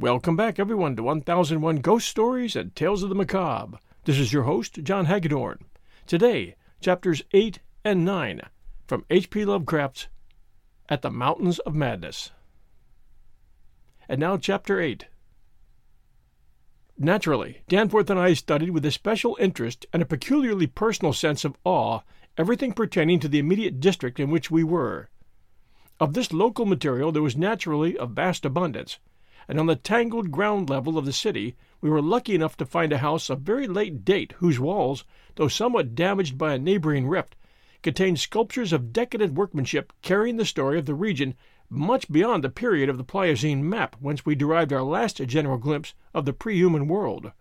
Welcome 0.00 0.34
back, 0.34 0.58
everyone, 0.58 0.96
to 0.96 1.02
1001 1.02 1.76
Ghost 1.82 2.08
Stories 2.08 2.56
and 2.56 2.74
Tales 2.74 3.02
of 3.02 3.10
the 3.10 3.14
Macabre. 3.14 3.78
This 4.06 4.18
is 4.18 4.32
your 4.32 4.44
host, 4.44 4.82
John 4.82 5.04
Hagedorn. 5.04 5.58
Today, 6.06 6.56
chapters 6.80 7.22
8 7.34 7.58
and 7.84 8.02
9 8.02 8.40
from 8.86 9.04
H.P. 9.10 9.44
Lovecraft's 9.44 10.08
At 10.88 11.02
the 11.02 11.10
Mountains 11.10 11.58
of 11.58 11.74
Madness. 11.74 12.30
And 14.08 14.18
now, 14.18 14.38
chapter 14.38 14.80
8. 14.80 15.04
Naturally, 16.96 17.60
Danforth 17.68 18.08
and 18.08 18.18
I 18.18 18.32
studied 18.32 18.70
with 18.70 18.86
a 18.86 18.90
special 18.90 19.36
interest 19.38 19.84
and 19.92 20.00
a 20.00 20.06
peculiarly 20.06 20.66
personal 20.66 21.12
sense 21.12 21.44
of 21.44 21.58
awe 21.62 22.00
everything 22.38 22.72
pertaining 22.72 23.20
to 23.20 23.28
the 23.28 23.38
immediate 23.38 23.80
district 23.80 24.18
in 24.18 24.30
which 24.30 24.50
we 24.50 24.64
were. 24.64 25.10
Of 26.00 26.14
this 26.14 26.32
local 26.32 26.64
material 26.64 27.12
there 27.12 27.20
was 27.20 27.36
naturally 27.36 27.98
a 27.98 28.06
vast 28.06 28.46
abundance 28.46 28.98
and 29.50 29.58
on 29.58 29.66
the 29.66 29.74
tangled 29.74 30.30
ground 30.30 30.70
level 30.70 30.96
of 30.96 31.04
the 31.04 31.12
city 31.12 31.56
we 31.80 31.90
were 31.90 32.00
lucky 32.00 32.36
enough 32.36 32.56
to 32.56 32.64
find 32.64 32.92
a 32.92 32.98
house 32.98 33.28
of 33.28 33.40
very 33.40 33.66
late 33.66 34.04
date 34.04 34.32
whose 34.38 34.60
walls, 34.60 35.04
though 35.34 35.48
somewhat 35.48 35.96
damaged 35.96 36.38
by 36.38 36.54
a 36.54 36.58
neighboring 36.58 37.08
rift, 37.08 37.34
contained 37.82 38.20
sculptures 38.20 38.72
of 38.72 38.92
decadent 38.92 39.34
workmanship 39.34 39.92
carrying 40.02 40.36
the 40.36 40.44
story 40.44 40.78
of 40.78 40.86
the 40.86 40.94
region 40.94 41.34
much 41.68 42.08
beyond 42.12 42.44
the 42.44 42.48
period 42.48 42.88
of 42.88 42.96
the 42.96 43.02
Pliocene 43.02 43.68
map 43.68 43.96
whence 43.98 44.24
we 44.24 44.36
derived 44.36 44.72
our 44.72 44.84
last 44.84 45.16
general 45.16 45.58
glimpse 45.58 45.94
of 46.14 46.26
the 46.26 46.32
pre-human 46.32 46.86
world. 46.86 47.32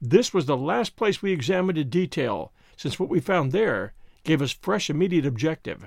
This 0.00 0.34
was 0.34 0.46
the 0.46 0.56
last 0.56 0.96
place 0.96 1.22
we 1.22 1.30
examined 1.30 1.78
in 1.78 1.88
detail, 1.88 2.52
since 2.76 2.98
what 2.98 3.08
we 3.08 3.20
found 3.20 3.52
there 3.52 3.94
gave 4.24 4.42
us 4.42 4.50
fresh 4.50 4.90
immediate 4.90 5.24
objective. 5.24 5.86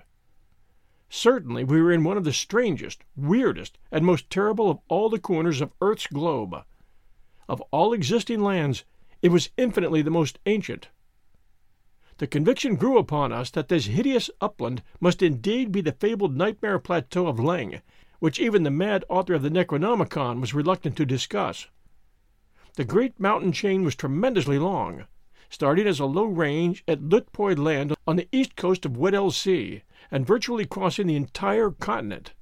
Certainly 1.09 1.63
we 1.65 1.81
were 1.81 1.91
in 1.91 2.03
one 2.03 2.17
of 2.17 2.23
the 2.23 2.33
strangest, 2.33 3.03
weirdest, 3.15 3.77
and 3.91 4.05
most 4.05 4.29
terrible 4.29 4.69
of 4.69 4.79
all 4.87 5.09
the 5.09 5.19
corners 5.19 5.61
of 5.61 5.73
Earth's 5.81 6.07
globe. 6.07 6.55
Of 7.47 7.61
all 7.71 7.93
existing 7.93 8.41
lands, 8.41 8.85
it 9.21 9.29
was 9.29 9.49
infinitely 9.57 10.01
the 10.01 10.11
most 10.11 10.39
ancient. 10.45 10.89
The 12.17 12.27
conviction 12.27 12.75
grew 12.75 12.97
upon 12.97 13.31
us 13.31 13.51
that 13.51 13.67
this 13.67 13.87
hideous 13.87 14.29
upland 14.39 14.81
must 14.99 15.21
indeed 15.21 15.71
be 15.71 15.81
the 15.81 15.91
fabled 15.91 16.35
nightmare 16.35 16.79
plateau 16.79 17.27
of 17.27 17.37
Leng, 17.37 17.81
which 18.19 18.39
even 18.39 18.63
the 18.63 18.71
mad 18.71 19.03
author 19.09 19.33
of 19.33 19.41
the 19.41 19.49
Necronomicon 19.49 20.39
was 20.39 20.53
reluctant 20.53 20.95
to 20.97 21.05
discuss. 21.05 21.67
The 22.75 22.85
great 22.85 23.19
mountain 23.19 23.51
chain 23.51 23.83
was 23.83 23.95
tremendously 23.95 24.57
long, 24.57 25.05
starting 25.49 25.87
as 25.87 25.99
a 25.99 26.05
low 26.05 26.25
range 26.25 26.83
at 26.87 27.01
Luitpold 27.01 27.57
Land 27.57 27.93
on 28.07 28.15
the 28.15 28.27
east 28.31 28.55
coast 28.55 28.85
of 28.85 28.97
Weddell 28.97 29.31
Sea 29.31 29.83
and 30.11 30.25
virtually 30.25 30.65
crossing 30.65 31.07
the 31.07 31.15
entire 31.15 31.71
continent. 31.71 32.33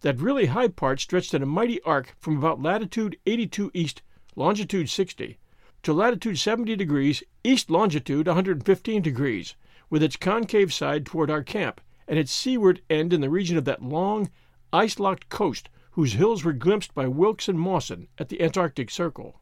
That 0.00 0.20
really 0.20 0.46
high 0.46 0.68
part 0.68 1.00
stretched 1.00 1.34
in 1.34 1.42
a 1.42 1.46
mighty 1.46 1.80
arc 1.82 2.14
from 2.20 2.38
about 2.38 2.62
latitude 2.62 3.16
82 3.26 3.70
east, 3.74 4.02
longitude 4.34 4.88
60, 4.88 5.38
to 5.82 5.92
latitude 5.92 6.38
70 6.38 6.76
degrees, 6.76 7.22
east 7.44 7.70
longitude 7.70 8.26
115 8.26 9.02
degrees, 9.02 9.54
with 9.88 10.02
its 10.02 10.16
concave 10.16 10.72
side 10.72 11.06
toward 11.06 11.30
our 11.30 11.42
camp, 11.42 11.80
and 12.08 12.18
its 12.18 12.32
seaward 12.32 12.82
end 12.90 13.12
in 13.12 13.20
the 13.20 13.30
region 13.30 13.56
of 13.56 13.64
that 13.64 13.82
long, 13.82 14.30
ice 14.72 14.98
locked 14.98 15.28
coast 15.28 15.68
whose 15.92 16.12
hills 16.12 16.44
were 16.44 16.52
glimpsed 16.52 16.94
by 16.94 17.08
Wilkes 17.08 17.48
and 17.48 17.58
Mawson 17.58 18.08
at 18.18 18.28
the 18.28 18.42
Antarctic 18.42 18.90
Circle. 18.90 19.40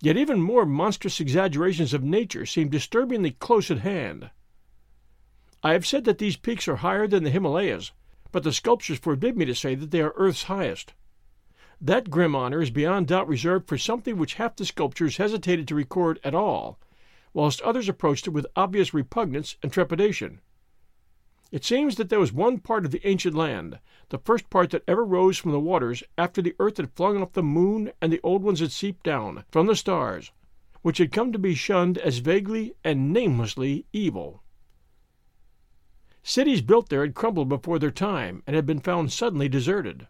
Yet 0.00 0.16
even 0.16 0.42
more 0.42 0.66
monstrous 0.66 1.20
exaggerations 1.20 1.94
of 1.94 2.02
nature 2.02 2.44
seem 2.44 2.68
disturbingly 2.68 3.30
close 3.32 3.70
at 3.70 3.78
hand. 3.78 4.30
I 5.62 5.72
have 5.72 5.86
said 5.86 6.04
that 6.04 6.18
these 6.18 6.36
peaks 6.36 6.68
are 6.68 6.76
higher 6.76 7.08
than 7.08 7.24
the 7.24 7.30
Himalayas, 7.30 7.92
but 8.30 8.42
the 8.42 8.52
sculptures 8.52 8.98
forbid 8.98 9.36
me 9.36 9.44
to 9.46 9.54
say 9.54 9.74
that 9.74 9.90
they 9.90 10.02
are 10.02 10.12
Earth's 10.16 10.44
highest. 10.44 10.92
That 11.80 12.10
grim 12.10 12.34
honor 12.34 12.60
is 12.60 12.70
beyond 12.70 13.08
doubt 13.08 13.28
reserved 13.28 13.68
for 13.68 13.78
something 13.78 14.16
which 14.16 14.34
half 14.34 14.56
the 14.56 14.66
sculptors 14.66 15.16
hesitated 15.16 15.66
to 15.68 15.74
record 15.74 16.20
at 16.22 16.34
all, 16.34 16.78
whilst 17.32 17.60
others 17.62 17.88
approached 17.88 18.26
it 18.26 18.30
with 18.30 18.46
obvious 18.54 18.94
repugnance 18.94 19.56
and 19.62 19.72
trepidation. 19.72 20.40
It 21.52 21.64
seems 21.64 21.94
that 21.96 22.08
there 22.08 22.20
was 22.20 22.32
one 22.32 22.58
part 22.58 22.84
of 22.84 22.90
the 22.90 23.06
ancient 23.06 23.36
land, 23.36 23.78
the 24.08 24.18
first 24.18 24.50
part 24.50 24.70
that 24.70 24.82
ever 24.88 25.04
rose 25.04 25.38
from 25.38 25.52
the 25.52 25.60
waters 25.60 26.02
after 26.18 26.42
the 26.42 26.56
earth 26.58 26.78
had 26.78 26.92
flung 26.92 27.22
off 27.22 27.32
the 27.32 27.42
moon 27.42 27.92
and 28.00 28.12
the 28.12 28.20
old 28.22 28.42
ones 28.42 28.60
had 28.60 28.72
seeped 28.72 29.04
down 29.04 29.44
from 29.50 29.66
the 29.66 29.76
stars, 29.76 30.32
which 30.82 30.98
had 30.98 31.12
come 31.12 31.32
to 31.32 31.38
be 31.38 31.54
shunned 31.54 31.98
as 31.98 32.18
vaguely 32.18 32.74
and 32.82 33.12
namelessly 33.12 33.86
evil. 33.92 34.42
Cities 36.24 36.62
built 36.62 36.88
there 36.88 37.02
had 37.02 37.14
crumbled 37.14 37.48
before 37.48 37.78
their 37.78 37.92
time 37.92 38.42
and 38.48 38.56
had 38.56 38.66
been 38.66 38.80
found 38.80 39.12
suddenly 39.12 39.48
deserted. 39.48 40.08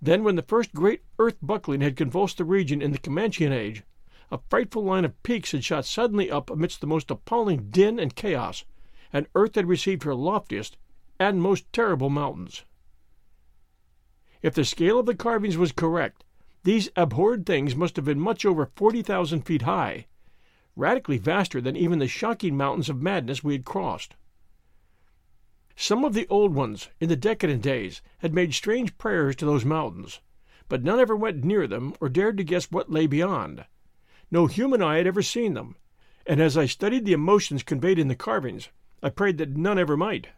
Then, 0.00 0.24
when 0.24 0.34
the 0.34 0.42
first 0.42 0.74
great 0.74 1.02
earth 1.20 1.38
buckling 1.40 1.80
had 1.80 1.96
convulsed 1.96 2.38
the 2.38 2.44
region 2.44 2.82
in 2.82 2.90
the 2.90 2.98
Comanchean 2.98 3.52
age, 3.52 3.84
a 4.32 4.40
frightful 4.50 4.82
line 4.82 5.04
of 5.04 5.22
peaks 5.22 5.52
had 5.52 5.62
shot 5.64 5.84
suddenly 5.84 6.28
up 6.28 6.50
amidst 6.50 6.80
the 6.80 6.88
most 6.88 7.12
appalling 7.12 7.70
din 7.70 8.00
and 8.00 8.16
chaos, 8.16 8.64
and 9.12 9.26
earth 9.34 9.54
had 9.54 9.68
received 9.68 10.04
her 10.04 10.14
loftiest 10.14 10.76
and 11.18 11.40
most 11.40 11.70
terrible 11.72 12.10
mountains. 12.10 12.64
If 14.40 14.54
the 14.54 14.64
scale 14.64 14.98
of 14.98 15.06
the 15.06 15.14
carvings 15.14 15.56
was 15.56 15.70
correct, 15.70 16.24
these 16.64 16.90
abhorred 16.96 17.44
things 17.44 17.76
must 17.76 17.96
have 17.96 18.04
been 18.04 18.20
much 18.20 18.44
over 18.44 18.66
forty 18.74 19.02
thousand 19.02 19.42
feet 19.42 19.62
high, 19.62 20.06
radically 20.76 21.18
vaster 21.18 21.60
than 21.60 21.76
even 21.76 21.98
the 21.98 22.08
shocking 22.08 22.56
mountains 22.56 22.88
of 22.88 23.02
madness 23.02 23.44
we 23.44 23.52
had 23.52 23.64
crossed. 23.64 24.14
Some 25.76 26.04
of 26.04 26.14
the 26.14 26.26
old 26.28 26.54
ones, 26.54 26.88
in 27.00 27.08
the 27.08 27.16
decadent 27.16 27.62
days, 27.62 28.02
had 28.18 28.34
made 28.34 28.54
strange 28.54 28.96
prayers 28.98 29.36
to 29.36 29.44
those 29.44 29.64
mountains, 29.64 30.20
but 30.68 30.82
none 30.82 31.00
ever 31.00 31.16
went 31.16 31.44
near 31.44 31.66
them 31.66 31.94
or 32.00 32.08
dared 32.08 32.36
to 32.38 32.44
guess 32.44 32.70
what 32.70 32.90
lay 32.90 33.06
beyond. 33.06 33.64
No 34.30 34.46
human 34.46 34.82
eye 34.82 34.96
had 34.96 35.06
ever 35.06 35.22
seen 35.22 35.54
them, 35.54 35.76
and 36.26 36.40
as 36.40 36.56
I 36.56 36.66
studied 36.66 37.04
the 37.04 37.12
emotions 37.12 37.62
conveyed 37.62 37.98
in 37.98 38.08
the 38.08 38.14
carvings, 38.14 38.68
I 39.04 39.10
prayed 39.10 39.38
that 39.38 39.56
none 39.56 39.78
ever 39.78 39.96
might. 39.96 40.28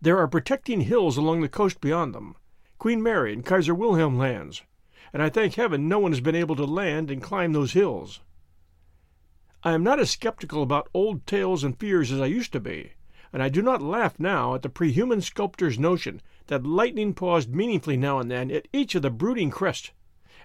There 0.00 0.16
are 0.18 0.26
protecting 0.26 0.82
hills 0.82 1.18
along 1.18 1.42
the 1.42 1.48
coast 1.48 1.82
beyond 1.82 2.14
them, 2.14 2.34
Queen 2.78 3.02
Mary 3.02 3.32
and 3.32 3.44
Kaiser 3.44 3.74
Wilhelm 3.74 4.16
lands, 4.16 4.62
and 5.12 5.22
I 5.22 5.28
thank 5.28 5.54
heaven 5.54 5.86
no 5.86 5.98
one 5.98 6.12
has 6.12 6.20
been 6.20 6.34
able 6.34 6.56
to 6.56 6.64
land 6.64 7.10
and 7.10 7.22
climb 7.22 7.52
those 7.52 7.72
hills. 7.74 8.20
I 9.62 9.72
am 9.72 9.82
not 9.82 10.00
as 10.00 10.10
skeptical 10.10 10.62
about 10.62 10.88
old 10.94 11.26
tales 11.26 11.62
and 11.62 11.78
fears 11.78 12.10
as 12.10 12.20
I 12.20 12.26
used 12.26 12.52
to 12.52 12.60
be, 12.60 12.92
and 13.32 13.42
I 13.42 13.50
do 13.50 13.60
not 13.60 13.82
laugh 13.82 14.18
now 14.18 14.54
at 14.54 14.62
the 14.62 14.70
prehuman 14.70 15.20
sculptor's 15.20 15.78
notion 15.78 16.22
that 16.46 16.66
lightning 16.66 17.12
paused 17.12 17.54
meaningfully 17.54 17.98
now 17.98 18.18
and 18.18 18.30
then 18.30 18.50
at 18.50 18.68
each 18.72 18.94
of 18.94 19.02
the 19.02 19.10
brooding 19.10 19.50
crests, 19.50 19.90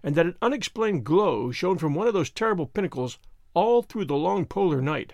and 0.04 0.16
that 0.16 0.26
an 0.26 0.36
unexplained 0.42 1.06
glow 1.06 1.52
shone 1.52 1.78
from 1.78 1.96
one 1.96 2.08
of 2.08 2.14
those 2.14 2.30
terrible 2.30 2.66
pinnacles 2.66 3.18
all 3.54 3.82
through 3.82 4.06
the 4.06 4.16
long 4.16 4.46
polar 4.46 4.82
night. 4.82 5.14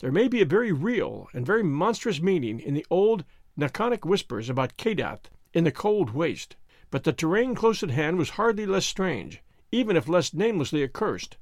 There 0.00 0.10
may 0.10 0.28
be 0.28 0.40
a 0.40 0.46
very 0.46 0.72
real 0.72 1.28
and 1.34 1.44
very 1.44 1.62
monstrous 1.62 2.22
meaning 2.22 2.58
in 2.58 2.72
the 2.72 2.86
old 2.88 3.22
Pnakotic 3.54 4.06
whispers 4.06 4.48
about 4.48 4.78
Kadath 4.78 5.28
in 5.52 5.64
the 5.64 5.70
cold 5.70 6.14
waste, 6.14 6.56
but 6.90 7.04
the 7.04 7.12
terrain 7.12 7.54
close 7.54 7.82
at 7.82 7.90
hand 7.90 8.16
was 8.16 8.30
hardly 8.30 8.64
less 8.64 8.86
strange, 8.86 9.42
even 9.70 9.96
if 9.96 10.08
less 10.08 10.32
namelessly 10.32 10.82
accursed. 10.82 11.36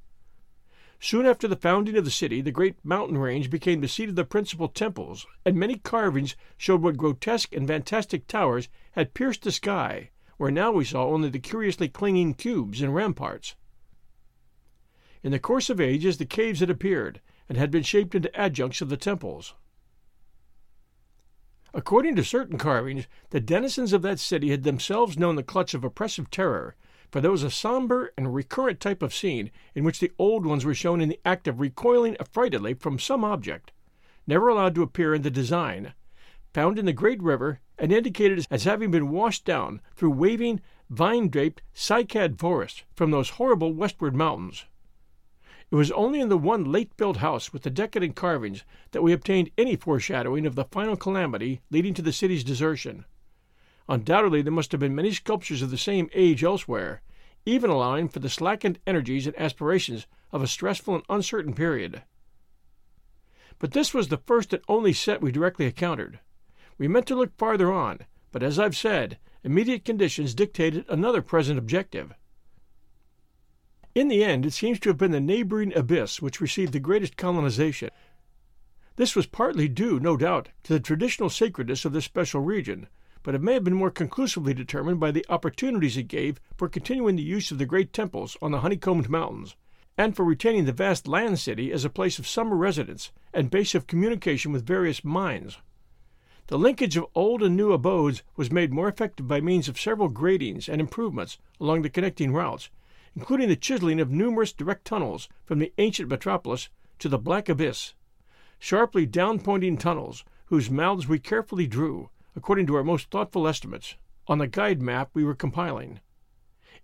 Soon 0.99 1.25
after 1.25 1.47
the 1.47 1.55
founding 1.55 1.95
of 1.95 2.03
the 2.03 2.11
city, 2.11 2.41
the 2.41 2.51
great 2.51 2.83
mountain 2.83 3.17
range 3.17 3.49
became 3.49 3.79
the 3.79 3.87
seat 3.87 4.09
of 4.09 4.15
the 4.15 4.25
principal 4.25 4.67
temples, 4.67 5.25
and 5.45 5.55
many 5.55 5.77
carvings 5.77 6.35
showed 6.57 6.81
what 6.81 6.97
grotesque 6.97 7.55
and 7.55 7.65
fantastic 7.65 8.27
towers 8.27 8.67
had 8.91 9.13
pierced 9.13 9.43
the 9.43 9.53
sky, 9.53 10.09
where 10.35 10.51
now 10.51 10.73
we 10.73 10.83
saw 10.83 11.05
only 11.05 11.29
the 11.29 11.39
curiously 11.39 11.87
clinging 11.87 12.33
cubes 12.33 12.81
and 12.81 12.93
ramparts. 12.93 13.55
In 15.23 15.31
the 15.31 15.39
course 15.39 15.69
of 15.69 15.79
ages 15.79 16.17
the 16.17 16.25
caves 16.25 16.59
had 16.59 16.69
appeared, 16.69 17.21
and 17.49 17.57
had 17.57 17.71
been 17.71 17.83
shaped 17.83 18.15
into 18.15 18.33
adjuncts 18.39 18.79
of 18.79 18.89
the 18.89 18.97
temples. 18.97 19.55
According 21.73 22.15
to 22.15 22.23
certain 22.23 22.57
carvings, 22.57 23.07
the 23.31 23.39
denizens 23.39 23.91
of 23.93 24.01
that 24.03 24.19
city 24.19 24.49
had 24.49 24.63
themselves 24.63 25.19
known 25.19 25.35
the 25.35 25.43
clutch 25.43 25.73
of 25.73 25.83
oppressive 25.83 26.29
terror, 26.31 26.75
for 27.11 27.21
there 27.21 27.31
was 27.31 27.43
a 27.43 27.51
somber 27.51 28.11
and 28.17 28.33
recurrent 28.33 28.79
type 28.79 29.01
of 29.01 29.13
scene 29.13 29.51
in 29.75 29.83
which 29.83 29.99
the 29.99 30.11
old 30.17 30.45
ones 30.45 30.65
were 30.65 30.73
shown 30.73 31.01
in 31.01 31.09
the 31.09 31.19
act 31.25 31.47
of 31.47 31.59
recoiling 31.59 32.15
affrightedly 32.19 32.75
from 32.75 32.99
some 32.99 33.23
object, 33.23 33.71
never 34.25 34.47
allowed 34.47 34.75
to 34.75 34.83
appear 34.83 35.13
in 35.13 35.23
the 35.23 35.31
design, 35.31 35.93
found 36.53 36.79
in 36.79 36.85
the 36.85 36.93
great 36.93 37.21
river 37.21 37.59
and 37.77 37.91
indicated 37.91 38.45
as 38.51 38.63
having 38.63 38.91
been 38.91 39.09
washed 39.09 39.45
down 39.45 39.81
through 39.95 40.11
waving, 40.11 40.61
vine 40.89 41.29
draped 41.29 41.61
cycad 41.73 42.37
forests 42.37 42.83
from 42.95 43.11
those 43.11 43.31
horrible 43.31 43.73
westward 43.73 44.15
mountains. 44.15 44.65
It 45.71 45.75
was 45.75 45.91
only 45.91 46.19
in 46.19 46.29
the 46.29 46.37
one 46.37 46.63
late 46.63 46.97
built 46.97 47.17
house 47.17 47.53
with 47.53 47.61
the 47.61 47.69
decadent 47.69 48.15
carvings 48.15 48.63
that 48.91 49.03
we 49.03 49.13
obtained 49.13 49.51
any 49.57 49.75
foreshadowing 49.75 50.47
of 50.47 50.55
the 50.55 50.65
final 50.65 50.95
calamity 50.95 51.61
leading 51.69 51.93
to 51.93 52.01
the 52.01 52.11
city's 52.11 52.43
desertion. 52.43 53.05
Undoubtedly 53.87 54.41
there 54.41 54.51
must 54.51 54.71
have 54.71 54.79
been 54.79 54.95
many 54.95 55.11
sculptures 55.11 55.61
of 55.61 55.69
the 55.69 55.77
same 55.77 56.09
age 56.13 56.43
elsewhere, 56.43 57.01
even 57.45 57.69
allowing 57.69 58.07
for 58.07 58.19
the 58.19 58.29
slackened 58.29 58.79
energies 58.87 59.27
and 59.27 59.39
aspirations 59.39 60.07
of 60.31 60.41
a 60.41 60.47
stressful 60.47 60.95
and 60.95 61.03
uncertain 61.07 61.53
period. 61.53 62.01
But 63.59 63.73
this 63.73 63.93
was 63.93 64.07
the 64.07 64.17
first 64.17 64.53
and 64.53 64.63
only 64.67 64.93
set 64.93 65.21
we 65.21 65.31
directly 65.31 65.65
encountered. 65.65 66.19
We 66.77 66.87
meant 66.87 67.05
to 67.07 67.15
look 67.15 67.37
farther 67.37 67.71
on, 67.71 67.99
but 68.31 68.41
as 68.41 68.57
I've 68.57 68.77
said, 68.77 69.19
immediate 69.43 69.85
conditions 69.85 70.33
dictated 70.33 70.85
another 70.89 71.21
present 71.21 71.59
objective. 71.59 72.13
In 73.99 74.07
the 74.07 74.23
end, 74.23 74.45
it 74.45 74.53
seems 74.53 74.79
to 74.79 74.89
have 74.91 74.97
been 74.97 75.11
the 75.11 75.19
neighboring 75.19 75.75
abyss 75.75 76.21
which 76.21 76.39
received 76.39 76.71
the 76.71 76.79
greatest 76.79 77.17
colonization. 77.17 77.89
This 78.95 79.13
was 79.13 79.25
partly 79.25 79.67
due, 79.67 79.99
no 79.99 80.15
doubt, 80.15 80.47
to 80.63 80.71
the 80.71 80.79
traditional 80.79 81.29
sacredness 81.29 81.83
of 81.83 81.91
this 81.91 82.05
special 82.05 82.39
region, 82.39 82.87
but 83.23 83.35
it 83.35 83.41
may 83.41 83.55
have 83.55 83.65
been 83.65 83.73
more 83.73 83.91
conclusively 83.91 84.53
determined 84.53 85.01
by 85.01 85.11
the 85.11 85.25
opportunities 85.27 85.97
it 85.97 86.03
gave 86.03 86.39
for 86.55 86.69
continuing 86.69 87.17
the 87.17 87.23
use 87.23 87.51
of 87.51 87.57
the 87.57 87.65
great 87.65 87.91
temples 87.91 88.37
on 88.41 88.51
the 88.51 88.61
honeycombed 88.61 89.09
mountains, 89.09 89.57
and 89.97 90.15
for 90.15 90.23
retaining 90.23 90.63
the 90.63 90.71
vast 90.71 91.05
land 91.05 91.37
city 91.37 91.69
as 91.69 91.83
a 91.83 91.89
place 91.89 92.17
of 92.17 92.25
summer 92.25 92.55
residence 92.55 93.11
and 93.33 93.51
base 93.51 93.75
of 93.75 93.85
communication 93.85 94.53
with 94.53 94.65
various 94.65 95.03
mines. 95.03 95.57
The 96.47 96.57
linkage 96.57 96.95
of 96.95 97.07
old 97.15 97.43
and 97.43 97.57
new 97.57 97.73
abodes 97.73 98.23
was 98.37 98.49
made 98.49 98.71
more 98.71 98.87
effective 98.87 99.27
by 99.27 99.41
means 99.41 99.67
of 99.67 99.77
several 99.77 100.09
gradings 100.09 100.69
and 100.69 100.79
improvements 100.79 101.37
along 101.59 101.81
the 101.81 101.89
connecting 101.89 102.31
routes, 102.31 102.69
including 103.15 103.49
the 103.49 103.55
chiseling 103.55 103.99
of 103.99 104.11
numerous 104.11 104.53
direct 104.53 104.85
tunnels 104.85 105.27
from 105.45 105.59
the 105.59 105.73
ancient 105.77 106.09
metropolis 106.09 106.69
to 106.99 107.09
the 107.09 107.17
black 107.17 107.49
abyss, 107.49 107.93
sharply 108.59 109.05
down-pointing 109.05 109.77
tunnels 109.77 110.23
whose 110.45 110.69
mouths 110.69 111.07
we 111.07 111.19
carefully 111.19 111.67
drew, 111.67 112.09
according 112.35 112.65
to 112.67 112.75
our 112.75 112.83
most 112.83 113.09
thoughtful 113.09 113.47
estimates, 113.47 113.95
on 114.27 114.37
the 114.37 114.47
guide 114.47 114.81
map 114.81 115.09
we 115.13 115.23
were 115.23 115.35
compiling. 115.35 115.99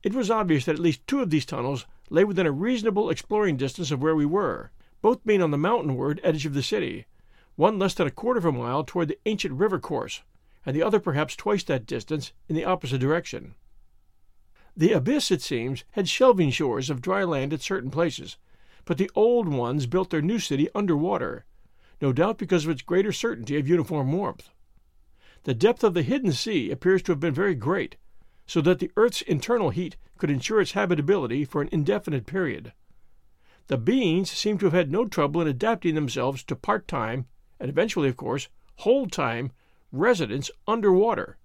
It 0.03 0.13
was 0.13 0.29
obvious 0.29 0.65
that 0.65 0.75
at 0.75 0.81
least 0.81 1.05
two 1.07 1.21
of 1.21 1.29
these 1.29 1.45
tunnels 1.45 1.85
lay 2.09 2.23
within 2.23 2.45
a 2.45 2.51
reasonable 2.51 3.09
exploring 3.09 3.57
distance 3.57 3.91
of 3.91 4.01
where 4.01 4.15
we 4.15 4.25
were, 4.25 4.71
both 5.01 5.25
being 5.25 5.41
on 5.41 5.51
the 5.51 5.57
mountainward 5.57 6.19
edge 6.23 6.45
of 6.45 6.53
the 6.53 6.63
city, 6.63 7.05
one 7.55 7.79
less 7.79 7.93
than 7.93 8.07
a 8.07 8.11
quarter 8.11 8.37
of 8.37 8.45
a 8.45 8.51
mile 8.51 8.83
toward 8.83 9.07
the 9.07 9.17
ancient 9.25 9.53
river 9.53 9.79
course, 9.79 10.21
and 10.65 10.75
the 10.75 10.83
other 10.83 10.99
perhaps 10.99 11.35
twice 11.35 11.63
that 11.63 11.85
distance 11.85 12.33
in 12.47 12.55
the 12.55 12.65
opposite 12.65 12.99
direction. 12.99 13.55
The 14.77 14.91
abyss, 14.91 15.31
it 15.31 15.41
seems, 15.41 15.85
had 15.91 16.09
shelving 16.09 16.51
shores 16.51 16.89
of 16.89 17.01
dry 17.01 17.23
land 17.23 17.53
at 17.53 17.61
certain 17.61 17.89
places, 17.89 18.37
but 18.83 18.97
the 18.97 19.09
old 19.15 19.47
ones 19.47 19.85
built 19.85 20.09
their 20.09 20.21
new 20.21 20.37
city 20.37 20.67
under 20.75 20.97
water, 20.97 21.45
no 22.01 22.11
doubt 22.11 22.37
because 22.37 22.65
of 22.65 22.71
its 22.71 22.81
greater 22.81 23.13
certainty 23.13 23.57
of 23.57 23.69
uniform 23.69 24.11
warmth. 24.11 24.49
The 25.43 25.53
depth 25.53 25.83
of 25.83 25.93
the 25.93 26.01
hidden 26.03 26.33
sea 26.33 26.71
appears 26.71 27.01
to 27.03 27.13
have 27.13 27.21
been 27.21 27.33
very 27.33 27.55
great, 27.55 27.95
so 28.45 28.59
that 28.61 28.79
the 28.79 28.91
earth's 28.97 29.21
internal 29.21 29.69
heat 29.69 29.95
could 30.17 30.29
ensure 30.29 30.59
its 30.59 30.73
habitability 30.73 31.45
for 31.45 31.61
an 31.61 31.69
indefinite 31.71 32.25
period. 32.25 32.73
The 33.67 33.77
beings 33.77 34.29
seem 34.29 34.57
to 34.57 34.65
have 34.65 34.73
had 34.73 34.91
no 34.91 35.07
trouble 35.07 35.39
in 35.39 35.47
adapting 35.47 35.95
themselves 35.95 36.43
to 36.43 36.55
part 36.55 36.85
time, 36.85 37.27
and 37.61 37.69
eventually, 37.69 38.09
of 38.09 38.17
course, 38.17 38.49
whole 38.79 39.07
time, 39.07 39.53
residence 39.93 40.51
under 40.67 40.91
water, 40.91 41.37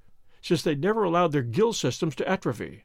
since 0.43 0.63
they 0.63 0.75
never 0.75 1.05
allowed 1.05 1.31
their 1.31 1.43
gill 1.43 1.73
systems 1.73 2.17
to 2.17 2.29
atrophy. 2.29 2.83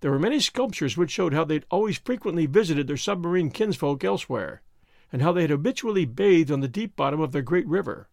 There 0.00 0.10
were 0.10 0.18
many 0.18 0.40
sculptures 0.40 0.96
which 0.96 1.10
showed 1.10 1.34
how 1.34 1.44
they 1.44 1.54
had 1.54 1.66
always 1.70 1.98
frequently 1.98 2.46
visited 2.46 2.86
their 2.86 2.96
submarine 2.96 3.50
kinsfolk 3.50 4.02
elsewhere, 4.02 4.62
and 5.12 5.20
how 5.20 5.32
they 5.32 5.42
had 5.42 5.50
habitually 5.50 6.06
bathed 6.06 6.50
on 6.50 6.60
the 6.60 6.68
deep 6.68 6.96
bottom 6.96 7.20
of 7.20 7.32
their 7.32 7.42
great 7.42 7.66
river. 7.66 8.08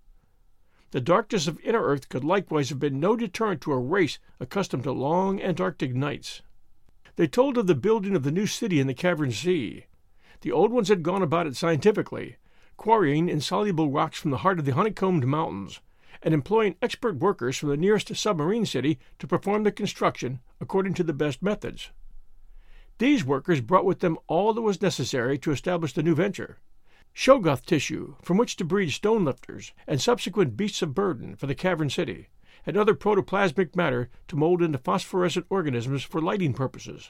The 0.92 1.02
darkness 1.02 1.48
of 1.48 1.60
inner 1.62 1.82
earth 1.82 2.10
could 2.10 2.24
likewise 2.24 2.70
have 2.70 2.80
been 2.80 3.00
no 3.00 3.16
deterrent 3.16 3.62
to 3.62 3.72
a 3.72 3.80
race 3.80 4.20
accustomed 4.40 4.84
to 4.84 4.92
long 4.92 5.42
Antarctic 5.42 5.94
nights. 5.94 6.42
They 7.16 7.28
told 7.28 7.58
of 7.58 7.68
the 7.68 7.76
building 7.76 8.16
of 8.16 8.24
the 8.24 8.32
new 8.32 8.48
city 8.48 8.80
in 8.80 8.88
the 8.88 8.94
cavern 8.94 9.32
sea. 9.32 9.86
The 10.42 10.52
old 10.52 10.72
ones 10.72 10.90
had 10.90 11.04
gone 11.04 11.22
about 11.22 11.48
it 11.48 11.56
scientifically, 11.56 12.36
quarrying 12.76 13.28
insoluble 13.28 13.90
rocks 13.90 14.20
from 14.20 14.32
the 14.32 14.38
heart 14.38 14.60
of 14.60 14.66
the 14.66 14.74
honeycombed 14.74 15.26
mountains, 15.26 15.80
and 16.22 16.34
employing 16.34 16.76
expert 16.82 17.18
workers 17.18 17.58
from 17.58 17.70
the 17.70 17.78
nearest 17.78 18.16
submarine 18.16 18.66
city 18.66 19.00
to 19.20 19.28
perform 19.28 19.64
the 19.64 19.72
construction 19.72 20.40
according 20.60 20.94
to 20.94 21.04
the 21.04 21.14
best 21.14 21.42
methods. 21.42 21.92
These 22.98 23.24
workers 23.24 23.62
brought 23.62 23.86
with 23.86 24.00
them 24.00 24.18
all 24.28 24.54
that 24.54 24.62
was 24.62 24.82
necessary 24.82 25.38
to 25.40 25.52
establish 25.52 25.94
the 25.94 26.04
new 26.04 26.16
venture 26.16 26.58
Shoggoth 27.18 27.66
tissue 27.66 28.14
from 28.22 28.38
which 28.38 28.58
to 28.58 28.64
breed 28.64 28.92
stone 28.92 29.26
lifters 29.26 29.74
and 29.88 30.00
subsequent 30.00 30.56
beasts 30.56 30.84
of 30.84 30.94
burden 30.94 31.36
for 31.36 31.48
the 31.48 31.56
cavern 31.56 31.90
city, 31.90 32.28
and 32.64 32.78
other 32.78 32.94
protoplasmic 32.94 33.76
matter 33.76 34.10
to 34.28 34.36
mold 34.36 34.62
into 34.62 34.78
phosphorescent 34.78 35.48
organisms 35.50 36.04
for 36.04 36.22
lighting 36.22 36.54
purposes. 36.54 37.10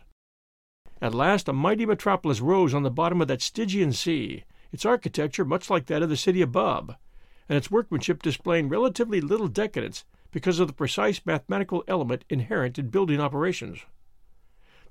At 1.01 1.13
last 1.13 1.49
a 1.49 1.53
mighty 1.53 1.85
metropolis 1.85 2.39
rose 2.39 2.73
on 2.73 2.83
the 2.83 2.89
bottom 2.89 3.21
of 3.21 3.27
that 3.27 3.41
Stygian 3.41 3.91
sea, 3.91 4.45
its 4.71 4.85
architecture 4.85 5.43
much 5.43 5.69
like 5.69 5.87
that 5.87 6.01
of 6.01 6.07
the 6.07 6.15
city 6.15 6.41
above, 6.41 6.95
and 7.49 7.57
its 7.57 7.71
workmanship 7.71 8.21
displaying 8.21 8.69
relatively 8.69 9.21
little 9.21 9.47
decadence 9.47 10.03
because 10.31 10.59
of 10.59 10.67
the 10.67 10.73
precise 10.73 11.21
mathematical 11.25 11.83
element 11.87 12.25
inherent 12.29 12.77
in 12.77 12.89
building 12.89 13.19
operations. 13.19 13.79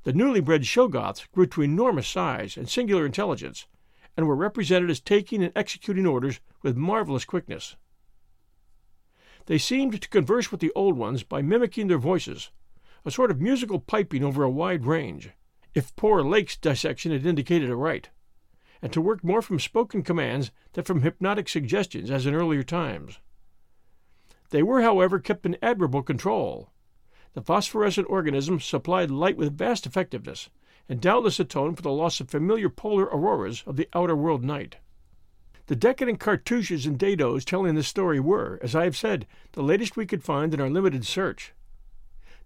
The 0.04 0.12
newly 0.12 0.40
bred 0.40 0.62
Shoggoths 0.62 1.30
grew 1.32 1.46
to 1.46 1.62
enormous 1.62 2.08
size 2.08 2.56
and 2.56 2.68
singular 2.68 3.04
intelligence, 3.04 3.66
and 4.16 4.26
were 4.26 4.36
represented 4.36 4.90
as 4.90 5.00
taking 5.00 5.42
and 5.42 5.52
executing 5.54 6.06
orders 6.06 6.40
with 6.62 6.76
marvelous 6.76 7.24
quickness. 7.24 7.76
They 9.46 9.58
seemed 9.58 10.00
to 10.00 10.08
converse 10.08 10.50
with 10.50 10.60
the 10.60 10.72
old 10.74 10.96
ones 10.96 11.22
by 11.22 11.42
mimicking 11.42 11.88
their 11.88 11.98
voices, 11.98 12.50
a 13.04 13.10
sort 13.10 13.30
of 13.30 13.40
musical 13.40 13.78
piping 13.78 14.24
over 14.24 14.42
a 14.42 14.50
wide 14.50 14.86
range, 14.86 15.30
if 15.74 15.94
poor 15.96 16.22
Lake's 16.22 16.56
dissection 16.56 17.12
had 17.12 17.26
indicated 17.26 17.70
aright 17.70 18.08
and 18.86 18.92
to 18.92 19.00
work 19.00 19.24
more 19.24 19.42
from 19.42 19.58
spoken 19.58 20.00
commands 20.00 20.52
than 20.74 20.84
from 20.84 21.02
hypnotic 21.02 21.48
suggestions 21.48 22.08
as 22.08 22.24
in 22.24 22.36
earlier 22.36 22.62
times. 22.62 23.18
They 24.50 24.62
were, 24.62 24.82
however, 24.82 25.18
kept 25.18 25.44
in 25.44 25.56
admirable 25.60 26.04
control. 26.04 26.70
The 27.32 27.42
phosphorescent 27.42 28.06
organisms 28.08 28.64
supplied 28.64 29.10
light 29.10 29.36
with 29.36 29.58
vast 29.58 29.86
effectiveness, 29.86 30.50
and 30.88 31.00
doubtless 31.00 31.40
atoned 31.40 31.76
for 31.76 31.82
the 31.82 31.90
loss 31.90 32.20
of 32.20 32.30
familiar 32.30 32.68
polar 32.68 33.06
auroras 33.06 33.64
of 33.66 33.74
the 33.74 33.88
outer 33.92 34.14
world 34.14 34.44
night. 34.44 34.76
The 35.66 35.74
decadent 35.74 36.20
cartouches 36.20 36.86
and 36.86 36.96
dados 36.96 37.44
telling 37.44 37.74
this 37.74 37.88
story 37.88 38.20
were, 38.20 38.60
as 38.62 38.76
I 38.76 38.84
have 38.84 38.96
said, 38.96 39.26
the 39.50 39.64
latest 39.64 39.96
we 39.96 40.06
could 40.06 40.22
find 40.22 40.54
in 40.54 40.60
our 40.60 40.70
limited 40.70 41.04
search. 41.04 41.54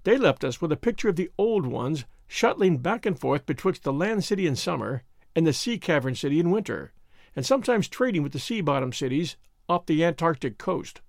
They 0.05 0.17
left 0.17 0.43
us 0.43 0.63
with 0.63 0.73
a 0.73 0.77
picture 0.79 1.11
of 1.11 1.17
the 1.17 1.31
old 1.37 1.67
ones 1.67 2.07
shuttling 2.27 2.79
back 2.79 3.05
and 3.05 3.21
forth 3.21 3.45
betwixt 3.45 3.83
the 3.83 3.93
land 3.93 4.25
city 4.25 4.47
in 4.47 4.57
summer 4.57 5.03
and 5.35 5.47
the 5.47 5.53
sea 5.53 5.79
cavern 5.79 6.15
city 6.15 6.41
in 6.41 6.51
winter, 6.51 6.93
and 7.37 7.47
sometimes 7.47 7.89
trading 7.89 8.23
with 8.23 8.33
the 8.33 8.39
sea 8.39 8.61
bottom 8.61 8.93
cities 8.93 9.37
off 9.69 9.87
the 9.87 10.05
Antarctic 10.05 10.59
coast. 10.59 11.01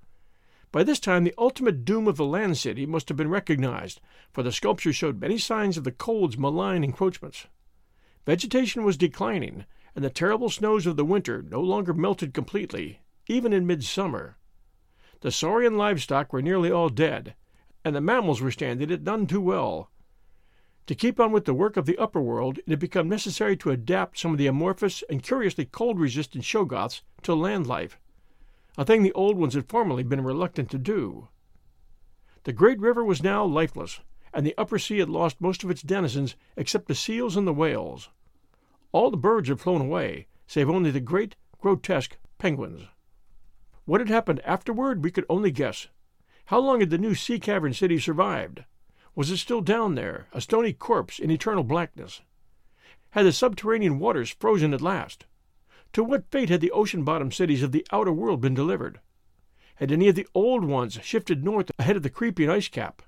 By 0.71 0.83
this 0.83 0.99
time, 0.99 1.23
the 1.23 1.33
ultimate 1.37 1.83
doom 1.83 2.07
of 2.07 2.15
the 2.15 2.25
land 2.25 2.57
city 2.57 2.85
must 2.85 3.09
have 3.09 3.17
been 3.17 3.29
recognized, 3.29 3.99
for 4.31 4.41
the 4.41 4.51
sculpture 4.51 4.93
showed 4.93 5.19
many 5.19 5.37
signs 5.37 5.77
of 5.77 5.83
the 5.83 5.91
cold's 5.91 6.37
malign 6.37 6.83
encroachments. 6.83 7.47
Vegetation 8.25 8.83
was 8.83 8.95
declining, 8.97 9.65
and 9.95 10.05
the 10.05 10.09
terrible 10.09 10.49
snows 10.49 10.85
of 10.85 10.95
the 10.95 11.03
winter 11.03 11.41
no 11.41 11.59
longer 11.59 11.93
melted 11.93 12.33
completely, 12.33 13.01
even 13.27 13.51
in 13.51 13.67
midsummer. 13.67 14.37
The 15.21 15.31
saurian 15.31 15.77
livestock 15.77 16.31
were 16.31 16.41
nearly 16.41 16.71
all 16.71 16.89
dead, 16.89 17.35
and 17.83 17.95
the 17.95 18.01
mammals 18.01 18.41
were 18.41 18.51
standing 18.51 18.89
it 18.89 19.03
none 19.03 19.27
too 19.27 19.41
well, 19.41 19.91
to 20.87 20.95
keep 20.95 21.19
on 21.19 21.31
with 21.31 21.45
the 21.45 21.53
work 21.53 21.77
of 21.77 21.85
the 21.85 21.97
upper 21.97 22.21
world, 22.21 22.57
it 22.59 22.69
had 22.69 22.79
become 22.79 23.07
necessary 23.07 23.55
to 23.57 23.69
adapt 23.69 24.17
some 24.17 24.31
of 24.31 24.37
the 24.37 24.47
amorphous 24.47 25.03
and 25.09 25.23
curiously 25.23 25.65
cold 25.65 25.99
resistant 25.99 26.43
Shoggoths 26.43 27.01
to 27.23 27.35
land 27.35 27.67
life, 27.67 27.99
a 28.77 28.85
thing 28.85 29.03
the 29.03 29.13
old 29.13 29.37
ones 29.37 29.53
had 29.53 29.69
formerly 29.69 30.03
been 30.03 30.23
reluctant 30.23 30.69
to 30.71 30.77
do. 30.77 31.27
The 32.43 32.53
great 32.53 32.79
river 32.79 33.05
was 33.05 33.21
now 33.21 33.45
lifeless, 33.45 33.99
and 34.33 34.45
the 34.45 34.57
upper 34.57 34.79
sea 34.79 34.99
had 34.99 35.09
lost 35.09 35.41
most 35.41 35.63
of 35.63 35.69
its 35.69 35.81
denizens 35.81 36.35
except 36.55 36.87
the 36.87 36.95
seals 36.95 37.37
and 37.37 37.45
the 37.45 37.53
whales. 37.53 38.09
All 38.91 39.11
the 39.11 39.17
birds 39.17 39.49
had 39.49 39.59
flown 39.59 39.81
away, 39.81 40.27
save 40.47 40.69
only 40.69 40.91
the 40.91 40.99
great, 40.99 41.35
grotesque 41.59 42.17
penguins. 42.37 42.87
What 43.85 44.01
had 44.01 44.09
happened 44.09 44.41
afterward 44.45 45.03
we 45.03 45.11
could 45.11 45.25
only 45.29 45.51
guess. 45.51 45.87
How 46.45 46.59
long 46.59 46.79
had 46.79 46.89
the 46.89 46.97
new 46.97 47.13
sea 47.13 47.39
cavern 47.39 47.73
city 47.73 47.99
survived? 47.99 48.63
Was 49.13 49.29
it 49.29 49.37
still 49.37 49.61
down 49.61 49.95
there, 49.95 50.27
a 50.31 50.39
stony 50.39 50.71
corpse 50.71 51.19
in 51.19 51.29
eternal 51.29 51.63
blackness? 51.63 52.21
Had 53.11 53.25
the 53.25 53.33
subterranean 53.33 53.99
waters 53.99 54.29
frozen 54.29 54.73
at 54.73 54.81
last? 54.81 55.25
To 55.93 56.03
what 56.03 56.31
fate 56.31 56.49
had 56.49 56.61
the 56.61 56.71
ocean 56.71 57.03
bottom 57.03 57.31
cities 57.31 57.61
of 57.61 57.73
the 57.73 57.85
outer 57.91 58.13
world 58.13 58.39
been 58.39 58.53
delivered? 58.53 59.01
Had 59.75 59.91
any 59.91 60.07
of 60.07 60.15
the 60.15 60.27
old 60.33 60.63
ones 60.63 60.97
shifted 61.03 61.43
north 61.43 61.71
ahead 61.77 61.97
of 61.97 62.03
the 62.03 62.09
creeping 62.09 62.49
ice 62.49 62.69
cap? 62.69 63.01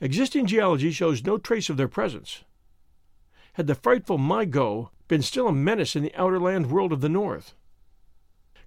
Existing 0.00 0.46
geology 0.46 0.92
shows 0.92 1.24
no 1.24 1.36
trace 1.36 1.68
of 1.68 1.76
their 1.76 1.88
presence. 1.88 2.44
Had 3.54 3.66
the 3.66 3.74
frightful 3.74 4.18
Mi-Go 4.18 4.90
been 5.08 5.22
still 5.22 5.48
a 5.48 5.52
menace 5.52 5.96
in 5.96 6.02
the 6.02 6.14
outer 6.14 6.38
land 6.38 6.70
world 6.70 6.92
of 6.92 7.00
the 7.00 7.08
north? 7.08 7.54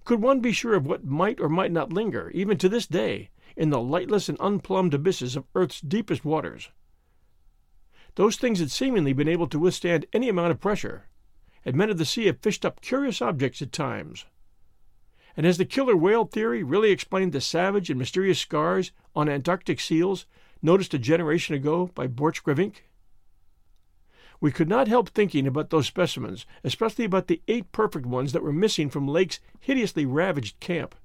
Could 0.03 0.21
one 0.21 0.41
be 0.41 0.51
sure 0.51 0.75
of 0.75 0.85
what 0.85 1.05
might 1.05 1.39
or 1.39 1.49
might 1.49 1.71
not 1.71 1.93
linger, 1.93 2.29
even 2.31 2.57
to 2.57 2.69
this 2.69 2.87
day, 2.87 3.29
in 3.55 3.69
the 3.69 3.81
lightless 3.81 4.29
and 4.29 4.37
unplumbed 4.39 4.93
abysses 4.93 5.35
of 5.35 5.45
Earth's 5.55 5.81
deepest 5.81 6.25
waters. 6.25 6.69
Those 8.15 8.37
things 8.37 8.59
had 8.59 8.71
seemingly 8.71 9.13
been 9.13 9.27
able 9.27 9.47
to 9.47 9.59
withstand 9.59 10.05
any 10.13 10.29
amount 10.29 10.51
of 10.51 10.61
pressure, 10.61 11.07
and 11.65 11.75
men 11.75 11.89
of 11.89 11.97
the 11.97 12.05
sea 12.05 12.27
have 12.27 12.39
fished 12.39 12.65
up 12.65 12.81
curious 12.81 13.21
objects 13.21 13.61
at 13.61 13.71
times. 13.71 14.25
And 15.35 15.45
has 15.45 15.57
the 15.57 15.65
killer 15.65 15.97
whale 15.97 16.25
theory 16.25 16.63
really 16.63 16.91
explained 16.91 17.33
the 17.33 17.41
savage 17.41 17.89
and 17.89 17.99
mysterious 17.99 18.39
scars 18.39 18.91
on 19.15 19.27
Antarctic 19.27 19.81
seals 19.81 20.25
noticed 20.61 20.93
a 20.93 20.99
generation 20.99 21.55
ago 21.55 21.91
by 21.93 22.07
Borchgrevink? 22.07 22.83
We 24.39 24.51
could 24.51 24.69
not 24.69 24.87
help 24.87 25.09
thinking 25.09 25.47
about 25.47 25.69
those 25.69 25.87
specimens, 25.87 26.45
especially 26.63 27.05
about 27.05 27.27
the 27.27 27.41
eight 27.47 27.71
perfect 27.71 28.05
ones 28.05 28.31
that 28.31 28.43
were 28.43 28.53
missing 28.53 28.89
from 28.89 29.07
Lake's 29.07 29.39
hideously 29.59 30.05
ravaged 30.05 30.59
camp. 30.59 30.95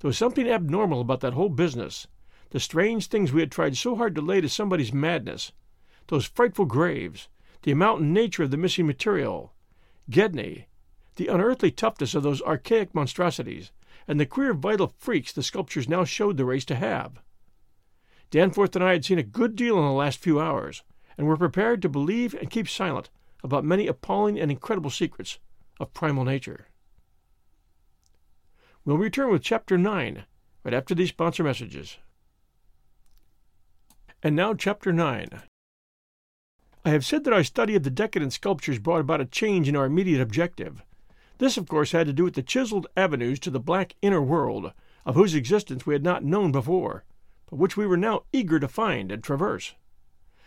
There 0.00 0.08
was 0.08 0.18
something 0.18 0.48
abnormal 0.48 1.00
about 1.00 1.20
that 1.20 1.32
whole 1.32 1.48
business. 1.48 2.06
The 2.50 2.60
strange 2.60 3.08
things 3.08 3.32
we 3.32 3.40
had 3.40 3.50
tried 3.50 3.76
so 3.76 3.96
hard 3.96 4.14
to 4.14 4.20
lay 4.20 4.40
to 4.40 4.48
somebody's 4.48 4.92
madness. 4.92 5.52
Those 6.06 6.24
frightful 6.24 6.66
graves, 6.66 7.28
the 7.62 7.72
amount 7.72 8.02
and 8.02 8.14
nature 8.14 8.44
of 8.44 8.50
the 8.50 8.56
missing 8.56 8.86
material, 8.86 9.52
Gedney, 10.08 10.68
the 11.16 11.26
unearthly 11.26 11.70
toughness 11.70 12.14
of 12.14 12.22
those 12.22 12.40
archaic 12.42 12.94
monstrosities, 12.94 13.72
and 14.06 14.18
the 14.18 14.26
queer 14.26 14.54
vital 14.54 14.94
freaks 14.96 15.32
the 15.32 15.42
sculptures 15.42 15.88
now 15.88 16.04
showed 16.04 16.36
the 16.36 16.44
race 16.44 16.64
to 16.66 16.76
have. 16.76 17.20
Danforth 18.30 18.76
and 18.76 18.84
I 18.84 18.92
had 18.92 19.04
seen 19.04 19.18
a 19.18 19.22
good 19.22 19.56
deal 19.56 19.78
in 19.78 19.84
the 19.84 19.90
last 19.90 20.20
few 20.20 20.40
hours, 20.40 20.82
and 21.16 21.26
were 21.26 21.36
prepared 21.36 21.82
to 21.82 21.88
believe 21.88 22.34
and 22.34 22.50
keep 22.50 22.68
silent 22.68 23.10
about 23.42 23.64
many 23.64 23.86
appalling 23.86 24.38
and 24.38 24.50
incredible 24.50 24.90
secrets 24.90 25.38
of 25.80 25.92
primal 25.92 26.24
nature. 26.24 26.68
We'll 28.88 28.96
return 28.96 29.30
with 29.30 29.42
Chapter 29.42 29.76
9 29.76 30.24
right 30.64 30.72
after 30.72 30.94
these 30.94 31.10
sponsor 31.10 31.44
messages. 31.44 31.98
And 34.22 34.34
now, 34.34 34.54
Chapter 34.54 34.94
9. 34.94 35.28
I 36.86 36.88
have 36.88 37.04
said 37.04 37.24
that 37.24 37.34
our 37.34 37.44
study 37.44 37.74
of 37.74 37.82
the 37.82 37.90
decadent 37.90 38.32
sculptures 38.32 38.78
brought 38.78 39.02
about 39.02 39.20
a 39.20 39.26
change 39.26 39.68
in 39.68 39.76
our 39.76 39.84
immediate 39.84 40.22
objective. 40.22 40.82
This, 41.36 41.58
of 41.58 41.68
course, 41.68 41.92
had 41.92 42.06
to 42.06 42.14
do 42.14 42.24
with 42.24 42.32
the 42.32 42.42
chiseled 42.42 42.86
avenues 42.96 43.38
to 43.40 43.50
the 43.50 43.60
black 43.60 43.94
inner 44.00 44.22
world, 44.22 44.72
of 45.04 45.16
whose 45.16 45.34
existence 45.34 45.84
we 45.84 45.92
had 45.92 46.02
not 46.02 46.24
known 46.24 46.50
before, 46.50 47.04
but 47.50 47.56
which 47.56 47.76
we 47.76 47.86
were 47.86 47.98
now 47.98 48.22
eager 48.32 48.58
to 48.58 48.68
find 48.68 49.12
and 49.12 49.22
traverse. 49.22 49.74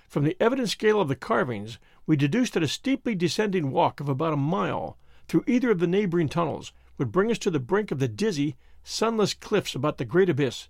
From 0.10 0.24
the 0.24 0.36
evident 0.40 0.70
scale 0.70 1.00
of 1.00 1.10
the 1.10 1.16
carvings, 1.16 1.78
we 2.08 2.16
deduced 2.16 2.54
that 2.54 2.64
a 2.64 2.68
steeply 2.68 3.14
descending 3.14 3.70
walk 3.70 4.00
of 4.00 4.10
about 4.10 4.34
a 4.34 4.36
mile 4.36 4.98
through 5.28 5.44
either 5.46 5.70
of 5.70 5.78
the 5.78 5.86
neighboring 5.86 6.28
tunnels 6.28 6.74
would 7.02 7.12
bring 7.12 7.32
us 7.32 7.40
to 7.40 7.50
the 7.50 7.60
brink 7.60 7.90
of 7.90 7.98
the 7.98 8.08
dizzy, 8.08 8.56
sunless 8.84 9.34
cliffs 9.34 9.74
about 9.74 9.98
the 9.98 10.06
great 10.06 10.30
abyss, 10.30 10.70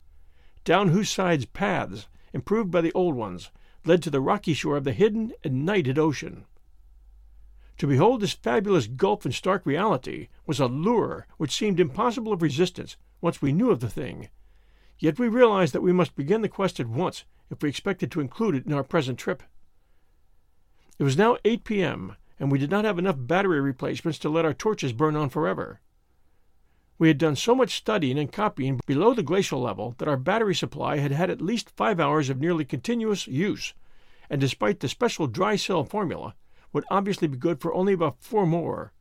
down 0.64 0.88
whose 0.88 1.10
sides 1.10 1.44
paths, 1.44 2.08
improved 2.32 2.72
by 2.72 2.80
the 2.80 2.94
old 2.94 3.16
ones, 3.16 3.52
led 3.84 4.02
to 4.02 4.10
the 4.10 4.22
rocky 4.22 4.54
shore 4.54 4.78
of 4.78 4.86
the 4.86 4.94
hidden 4.94 5.34
and 5.44 5.66
nighted 5.66 6.00
ocean. 6.00 6.46
To 7.80 7.86
behold 7.86 8.22
this 8.22 8.32
fabulous 8.32 8.88
gulf 8.88 9.26
in 9.26 9.34
stark 9.34 9.66
reality 9.66 10.30
was 10.46 10.62
a 10.62 10.68
lure 10.68 11.28
which 11.36 11.52
seemed 11.52 11.82
impossible 11.82 12.32
of 12.32 12.42
resistance 12.42 12.96
once 13.20 13.42
we 13.42 13.52
knew 13.52 13.70
of 13.70 13.82
the 13.82 13.90
thing. 13.90 14.30
Yet 15.00 15.20
we 15.20 15.28
realized 15.28 15.74
that 15.74 15.84
we 15.84 15.92
must 15.92 16.16
begin 16.16 16.44
the 16.44 16.48
quest 16.48 16.80
at 16.80 16.88
once 16.88 17.26
if 17.50 17.62
we 17.62 17.68
expected 17.68 18.10
to 18.12 18.22
include 18.22 18.56
it 18.56 18.66
in 18.66 18.72
our 18.72 18.86
present 18.86 19.20
trip. 19.20 19.44
It 20.98 21.04
was 21.04 21.18
now 21.18 21.36
8 21.44 21.66
p.m., 21.66 22.16
and 22.40 22.50
we 22.50 22.58
did 22.58 22.72
not 22.72 22.86
have 22.86 22.98
enough 22.98 23.18
battery 23.20 23.60
replacements 23.60 24.18
to 24.20 24.30
let 24.30 24.46
our 24.46 24.54
torches 24.54 24.94
burn 24.94 25.18
on 25.18 25.28
forever. 25.28 25.82
We 27.02 27.08
had 27.08 27.18
done 27.18 27.36
so 27.36 27.56
much 27.56 27.74
studying 27.74 28.20
and 28.20 28.32
copying 28.32 28.80
below 28.86 29.16
the 29.16 29.24
glacial 29.24 29.60
level 29.60 29.96
that 29.98 30.08
our 30.08 30.18
battery 30.18 30.54
supply 30.54 30.98
had 30.98 31.12
had 31.12 31.32
at 31.32 31.42
least 31.42 31.72
five 31.72 32.00
hours 32.00 32.30
of 32.30 32.40
nearly 32.40 32.64
continuous 32.64 33.26
use, 33.26 33.74
and 34.30 34.40
despite 34.40 34.82
the 34.82 34.88
special 34.88 35.26
dry 35.26 35.56
cell 35.56 35.84
formula, 35.84 36.36
would 36.72 36.84
obviously 36.92 37.28
be 37.28 37.40
good 37.40 37.60
for 37.60 37.74
only 37.74 37.94
about 37.94 38.22
four 38.22 38.46
more. 38.46 38.94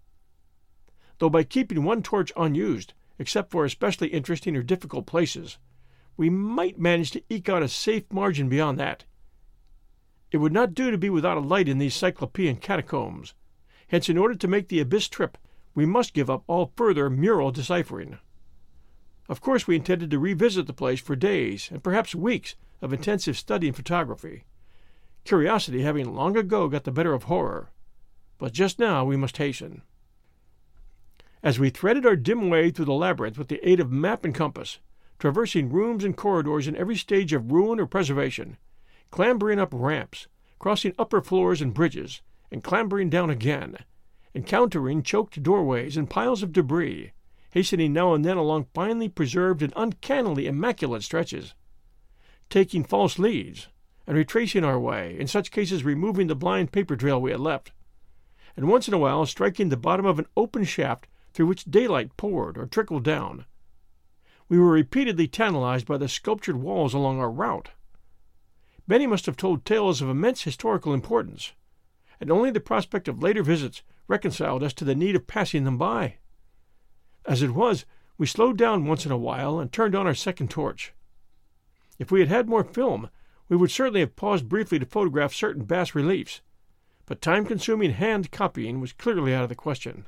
Though 1.19 1.29
by 1.29 1.43
keeping 1.43 1.85
one 1.85 2.03
torch 2.03 2.33
unused, 2.39 2.95
except 3.19 3.51
for 3.51 3.67
especially 3.67 4.09
interesting 4.09 4.57
or 4.57 4.63
difficult 4.63 5.05
places, 5.05 5.59
we 6.17 6.31
might 6.31 6.79
manage 6.79 7.11
to 7.11 7.23
eke 7.29 7.51
out 7.51 7.63
a 7.63 7.69
safe 7.69 8.11
margin 8.11 8.49
beyond 8.49 8.79
that. 8.79 9.05
It 10.33 10.39
would 10.39 10.55
not 10.55 10.73
do 10.73 10.91
to 10.91 10.97
be 10.97 11.11
without 11.11 11.37
a 11.37 11.41
light 11.41 11.69
in 11.69 11.77
these 11.77 11.95
cyclopean 11.95 12.57
catacombs. 12.57 13.35
Hence, 13.89 14.09
in 14.09 14.17
order 14.17 14.37
to 14.37 14.49
make 14.49 14.69
the 14.69 14.81
abyss 14.81 15.07
trip, 15.07 15.37
we 15.81 15.87
must 15.87 16.13
give 16.13 16.29
up 16.29 16.45
all 16.47 16.75
further 16.77 17.09
mural 17.09 17.51
deciphering. 17.51 18.19
Of 19.31 19.41
course, 19.41 19.67
we 19.67 19.77
intended 19.77 20.11
to 20.11 20.19
revisit 20.19 20.67
the 20.67 20.75
place 20.75 21.01
for 21.01 21.17
days 21.17 21.71
and 21.73 21.83
perhaps 21.83 22.15
weeks 22.15 22.55
of 22.83 22.93
intensive 22.93 23.39
study 23.39 23.69
and 23.69 23.75
photography, 23.75 24.45
curiosity 25.25 25.81
having 25.81 26.15
long 26.15 26.37
ago 26.37 26.69
got 26.69 26.85
the 26.85 26.93
better 26.93 27.15
of 27.15 27.23
horror. 27.23 27.71
But 28.37 28.53
just 28.53 28.79
now 28.79 29.07
we 29.07 29.17
must 29.17 29.39
hasten. 29.39 29.81
As 31.43 31.59
we 31.59 31.71
threaded 31.71 32.05
our 32.05 32.15
dim 32.15 32.51
way 32.51 32.71
through 32.71 32.85
the 32.85 32.93
labyrinth 32.93 33.39
with 33.39 33.49
the 33.49 33.67
aid 33.67 33.81
of 33.81 33.91
map 33.91 34.23
and 34.23 34.35
compass, 34.35 34.81
traversing 35.19 35.71
rooms 35.71 36.05
and 36.05 36.15
corridors 36.15 36.69
in 36.69 36.77
every 36.77 36.97
stage 36.97 37.33
of 37.33 37.51
ruin 37.51 37.81
or 37.81 37.87
preservation, 37.87 38.59
clambering 39.11 39.59
up 39.59 39.71
ramps, 39.73 40.27
crossing 40.59 40.93
upper 40.99 41.23
floors 41.23 41.63
and 41.63 41.73
bridges, 41.73 42.21
and 42.53 42.63
clambering 42.63 43.09
down 43.09 43.31
again, 43.31 43.79
encountering 44.35 45.03
choked 45.03 45.43
doorways 45.43 45.97
and 45.97 46.11
piles 46.11 46.43
of 46.43 46.53
debris, 46.53 47.13
hastening 47.51 47.93
now 47.93 48.15
and 48.15 48.25
then 48.25 48.37
along 48.37 48.67
finely 48.75 49.09
preserved 49.09 49.63
and 49.63 49.73
uncannily 49.77 50.47
immaculate 50.47 51.03
stretches, 51.03 51.55
taking 52.49 52.85
false 52.85 53.19
leads, 53.19 53.69
and 54.07 54.17
retracing 54.17 54.65
our 54.65 54.79
way, 54.79 55.17
in 55.19 55.27
such 55.27 55.51
cases 55.51 55.85
removing 55.85 56.27
the 56.27 56.35
blind 56.35 56.73
paper 56.73 56.97
trail 56.97 57.21
we 57.21 57.31
had 57.31 57.41
left, 57.41 57.73
and 58.57 58.69
once 58.69 58.89
in 58.89 58.95
a 58.95 58.99
while 58.99 59.27
striking 59.27 59.69
the 59.69 59.77
bottom 59.77 60.07
of 60.07 60.19
an 60.19 60.27
open 60.37 60.65
shaft 60.65 61.07
through 61.33 61.47
which 61.47 61.65
daylight 61.65 62.17
poured 62.17 62.59
or 62.59 62.67
trickled 62.67 63.05
down, 63.05 63.45
we 64.49 64.59
were 64.59 64.73
repeatedly 64.73 65.29
tantalized 65.29 65.87
by 65.87 65.97
the 65.97 66.09
sculptured 66.09 66.57
walls 66.57 66.93
along 66.93 67.21
our 67.21 67.31
route. 67.31 67.71
Many 68.87 69.07
must 69.07 69.27
have 69.27 69.37
told 69.37 69.65
tales 69.65 70.03
of 70.03 70.09
immense 70.09 70.43
historical 70.43 70.93
importance, 70.93 71.53
and 72.21 72.33
only 72.33 72.51
the 72.51 72.59
prospect 72.59 73.07
of 73.07 73.23
later 73.23 73.45
visits 73.45 73.83
reconciled 74.11 74.63
us 74.63 74.75
to 74.75 74.85
the 74.85 74.95
need 74.95 75.15
of 75.15 75.27
passing 75.27 75.65
them 75.65 75.79
by. 75.79 76.17
As 77.25 77.43
it 77.43 77.53
was, 77.53 77.87
we 78.19 78.27
slowed 78.27 78.59
down 78.59 78.85
once 78.85 79.07
in 79.07 79.13
a 79.13 79.17
while 79.17 79.61
and 79.61 79.73
turned 79.73 79.95
on 79.95 80.07
our 80.07 80.15
second 80.15 80.51
torch. 80.51 80.93
If 81.99 82.11
we 82.11 82.21
had 82.21 82.29
had 82.29 82.49
more 82.49 82.65
film, 82.65 83.09
we 83.49 83.57
would 83.57 83.71
certainly 83.71 84.01
have 84.01 84.17
paused 84.17 84.49
briefly 84.49 84.79
to 84.79 84.87
photograph 84.87 85.33
certain 85.33 85.65
bas 85.65 85.95
reliefs, 85.95 86.41
but 87.07 87.23
time 87.23 87.47
consuming 87.47 87.93
hand 87.93 88.31
copying 88.31 88.81
was 88.81 88.93
clearly 88.93 89.33
out 89.33 89.45
of 89.45 89.49
the 89.49 89.55
question. 89.55 90.07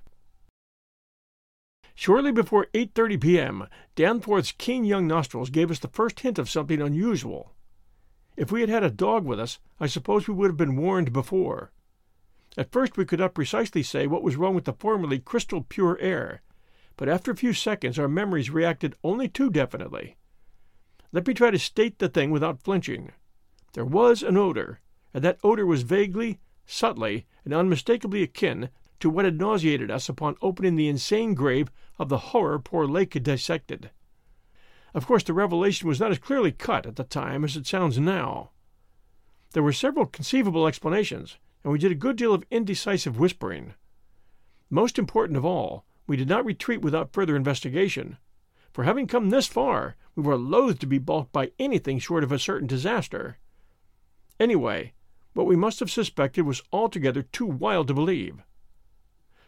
Shortly 1.95 2.33
before 2.33 2.67
8:30 2.75 3.21
p.m., 3.21 3.69
Danforth's 3.95 4.53
keen 4.53 4.85
young 4.85 5.07
nostrils 5.07 5.51
gave 5.51 5.71
us 5.71 5.79
the 5.79 5.89
first 5.89 6.21
hint 6.21 6.39
of 6.39 6.51
something 6.51 6.81
unusual. 6.81 7.55
If 8.37 8.51
we 8.51 8.61
had 8.63 8.71
had 8.71 8.83
a 8.83 8.91
dog 8.91 9.25
with 9.25 9.39
us, 9.39 9.59
I 9.79 9.87
suppose 9.87 10.27
we 10.27 10.35
would 10.35 10.51
have 10.51 10.57
been 10.57 10.77
warned 10.77 11.13
before. 11.13 11.71
At 12.57 12.71
first 12.71 12.97
we 12.97 13.07
could 13.07 13.19
not 13.19 13.35
precisely 13.35 13.83
say 13.83 14.07
what 14.07 14.23
was 14.23 14.37
wrong 14.37 14.55
with 14.55 14.65
the 14.65 14.75
formerly 14.75 15.19
crystal 15.19 15.63
pure 15.63 15.99
air, 16.01 16.43
but 16.97 17.09
after 17.09 17.31
a 17.31 17.37
few 17.37 17.55
seconds 17.55 17.99
our 17.99 18.09
memories 18.09 18.51
reacted 18.51 18.95
only 19.03 19.29
too 19.29 19.49
definitely. 19.49 20.17
Let 21.13 21.27
me 21.27 21.35
try 21.35 21.51
to 21.51 21.59
state 21.59 21.99
the 21.99 22.09
thing 22.09 22.31
without 22.31 22.63
flinching. 22.63 23.13
There 23.73 23.85
was 23.85 24.23
an 24.23 24.37
odor, 24.37 24.81
and 25.15 25.25
that 25.25 25.39
odor 25.43 25.65
was 25.65 25.83
vaguely, 25.83 26.41
subtly, 26.67 27.27
and 27.45 27.55
unmistakably 27.55 28.23
akin 28.23 28.69
to 29.01 29.09
what 29.11 29.25
had 29.25 29.39
nauseated 29.39 29.91
us 29.91 30.09
upon 30.09 30.37
opening 30.43 30.77
the 30.77 30.89
insane 30.89 31.35
grave 31.35 31.71
of 31.99 32.09
the 32.09 32.19
horror 32.19 32.59
poor 32.59 32.87
Lake 32.87 33.15
had 33.15 33.23
dissected. 33.23 33.91
Of 34.95 35.07
course, 35.07 35.23
the 35.23 35.33
revelation 35.33 35.89
was 35.89 36.01
not 36.01 36.11
as 36.11 36.19
clearly 36.19 36.53
cut 36.53 36.85
at 36.85 36.97
the 36.97 37.05
time 37.05 37.45
as 37.45 37.57
it 37.57 37.67
sounds 37.67 37.99
now. 37.99 38.51
There 39.53 39.63
were 39.63 39.73
several 39.73 40.07
conceivable 40.07 40.67
explanations, 40.67 41.39
and 41.65 41.73
we 41.73 41.79
did 41.79 41.93
a 41.93 41.97
good 41.97 42.17
deal 42.17 42.35
of 42.35 42.45
indecisive 42.51 43.19
whispering. 43.19 43.75
Most 44.71 44.99
important 44.99 45.37
of 45.37 45.45
all, 45.45 45.85
we 46.07 46.17
did 46.17 46.29
not 46.29 46.45
retreat 46.45 46.83
without 46.83 47.13
further 47.13 47.37
investigation, 47.37 48.19
for 48.73 48.85
having 48.85 49.07
come 49.07 49.29
this 49.29 49.47
far, 49.47 49.97
we 50.15 50.23
were 50.23 50.37
loath 50.37 50.79
to 50.79 50.87
be 50.87 50.99
balked 50.99 51.33
by 51.33 51.53
anything 51.59 51.99
short 51.99 52.25
of 52.25 52.33
a 52.33 52.39
certain 52.39 52.67
disaster. 52.67 53.39
Anyway, 54.41 54.95
what 55.35 55.47
we 55.47 55.57
must 55.57 55.79
have 55.81 55.91
suspected 55.91 56.43
was 56.43 56.63
altogether 56.73 57.23
too 57.23 57.47
wild 57.47 57.89
to 57.89 57.95
believe. 57.95 58.43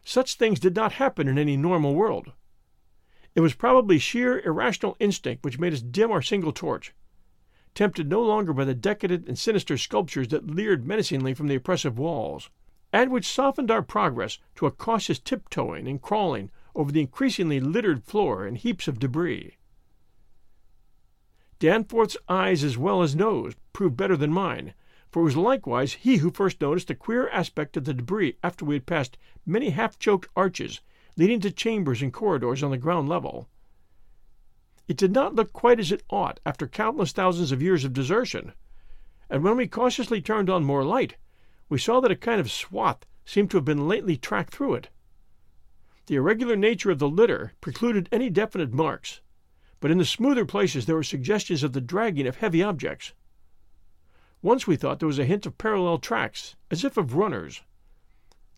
Such 0.04 0.34
things 0.34 0.60
did 0.60 0.76
not 0.76 0.92
happen 0.92 1.26
in 1.26 1.38
any 1.38 1.56
normal 1.56 1.94
world. 1.94 2.32
It 3.34 3.40
was 3.40 3.54
probably 3.54 3.98
sheer 3.98 4.40
irrational 4.40 4.96
instinct 5.00 5.42
which 5.42 5.58
made 5.58 5.72
us 5.72 5.80
dim 5.80 6.10
our 6.10 6.22
single 6.22 6.52
torch, 6.52 6.94
tempted 7.74 8.08
no 8.08 8.22
longer 8.22 8.52
by 8.52 8.64
the 8.64 8.74
decadent 8.74 9.26
and 9.26 9.38
sinister 9.38 9.76
sculptures 9.76 10.28
that 10.28 10.46
leered 10.46 10.86
menacingly 10.86 11.34
from 11.34 11.48
the 11.48 11.54
oppressive 11.54 11.98
walls, 11.98 12.50
and 12.92 13.10
which 13.10 13.26
softened 13.26 13.70
our 13.70 13.82
progress 13.82 14.38
to 14.54 14.66
a 14.66 14.70
cautious 14.70 15.18
tiptoeing 15.18 15.88
and 15.88 16.00
crawling 16.00 16.50
over 16.74 16.92
the 16.92 17.00
increasingly 17.00 17.60
littered 17.60 18.04
floor 18.04 18.46
and 18.46 18.58
heaps 18.58 18.86
of 18.86 18.98
debris. 18.98 19.56
Danforth's 21.58 22.16
eyes 22.28 22.62
as 22.62 22.76
well 22.76 23.02
as 23.02 23.16
nose 23.16 23.54
proved 23.72 23.96
better 23.96 24.16
than 24.16 24.32
mine, 24.32 24.74
for 25.10 25.20
it 25.20 25.24
was 25.24 25.36
likewise 25.36 25.94
he 25.94 26.16
who 26.16 26.30
first 26.30 26.60
noticed 26.60 26.88
the 26.88 26.94
queer 26.94 27.28
aspect 27.28 27.76
of 27.76 27.84
the 27.84 27.94
debris 27.94 28.36
after 28.42 28.64
we 28.64 28.74
had 28.74 28.86
passed 28.86 29.16
many 29.46 29.70
half 29.70 29.98
choked 29.98 30.28
arches 30.36 30.80
leading 31.16 31.40
to 31.40 31.50
chambers 31.50 32.02
and 32.02 32.12
corridors 32.12 32.62
on 32.62 32.70
the 32.70 32.76
ground 32.76 33.08
level. 33.08 33.48
It 34.86 34.98
did 34.98 35.12
not 35.12 35.34
look 35.34 35.52
quite 35.52 35.80
as 35.80 35.90
it 35.90 36.02
ought 36.10 36.40
after 36.44 36.66
countless 36.66 37.12
thousands 37.12 37.52
of 37.52 37.62
years 37.62 37.84
of 37.84 37.94
desertion, 37.94 38.52
and 39.30 39.42
when 39.42 39.56
we 39.56 39.66
cautiously 39.66 40.20
turned 40.20 40.50
on 40.50 40.62
more 40.62 40.84
light, 40.84 41.16
we 41.70 41.78
saw 41.78 42.00
that 42.00 42.10
a 42.10 42.16
kind 42.16 42.38
of 42.38 42.50
swath 42.50 43.06
seemed 43.24 43.50
to 43.50 43.56
have 43.56 43.64
been 43.64 43.88
lately 43.88 44.18
tracked 44.18 44.52
through 44.52 44.74
it. 44.74 44.90
The 46.06 46.16
irregular 46.16 46.54
nature 46.54 46.90
of 46.90 46.98
the 46.98 47.08
litter 47.08 47.54
precluded 47.62 48.10
any 48.12 48.28
definite 48.28 48.74
marks, 48.74 49.22
but 49.80 49.90
in 49.90 49.96
the 49.96 50.04
smoother 50.04 50.44
places 50.44 50.84
there 50.84 50.96
were 50.96 51.02
suggestions 51.02 51.62
of 51.62 51.72
the 51.72 51.80
dragging 51.80 52.26
of 52.26 52.36
heavy 52.36 52.62
objects. 52.62 53.14
Once 54.42 54.66
we 54.66 54.76
thought 54.76 54.98
there 54.98 55.08
was 55.08 55.18
a 55.18 55.24
hint 55.24 55.46
of 55.46 55.56
parallel 55.56 55.96
tracks, 55.96 56.56
as 56.70 56.84
if 56.84 56.98
of 56.98 57.14
runners. 57.14 57.62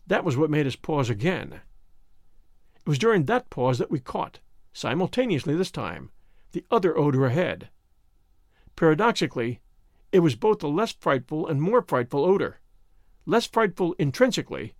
That 0.05 0.25
was 0.25 0.35
what 0.35 0.49
made 0.49 0.67
us 0.67 0.75
pause 0.75 1.09
again. 1.09 1.61
It 2.75 2.89
was 2.89 2.99
during 2.99 3.25
that 3.25 3.49
pause 3.49 3.77
that 3.77 3.89
we 3.89 4.01
caught, 4.01 4.39
simultaneously 4.73 5.55
this 5.55 5.71
time, 5.71 6.11
the 6.51 6.65
other 6.71 6.97
odor 6.97 7.25
ahead. 7.25 7.69
Paradoxically, 8.75 9.59
it 10.11 10.19
was 10.19 10.35
both 10.35 10.63
a 10.63 10.67
less 10.67 10.93
frightful 10.93 11.47
and 11.47 11.61
more 11.61 11.81
frightful 11.81 12.23
odor. 12.23 12.59
Less 13.25 13.45
frightful 13.45 13.93
intrinsically, 13.99 14.73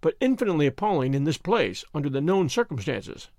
but 0.00 0.16
infinitely 0.20 0.66
appalling 0.66 1.14
in 1.14 1.24
this 1.24 1.38
place 1.38 1.84
under 1.94 2.10
the 2.10 2.20
known 2.20 2.48
circumstances. 2.48 3.30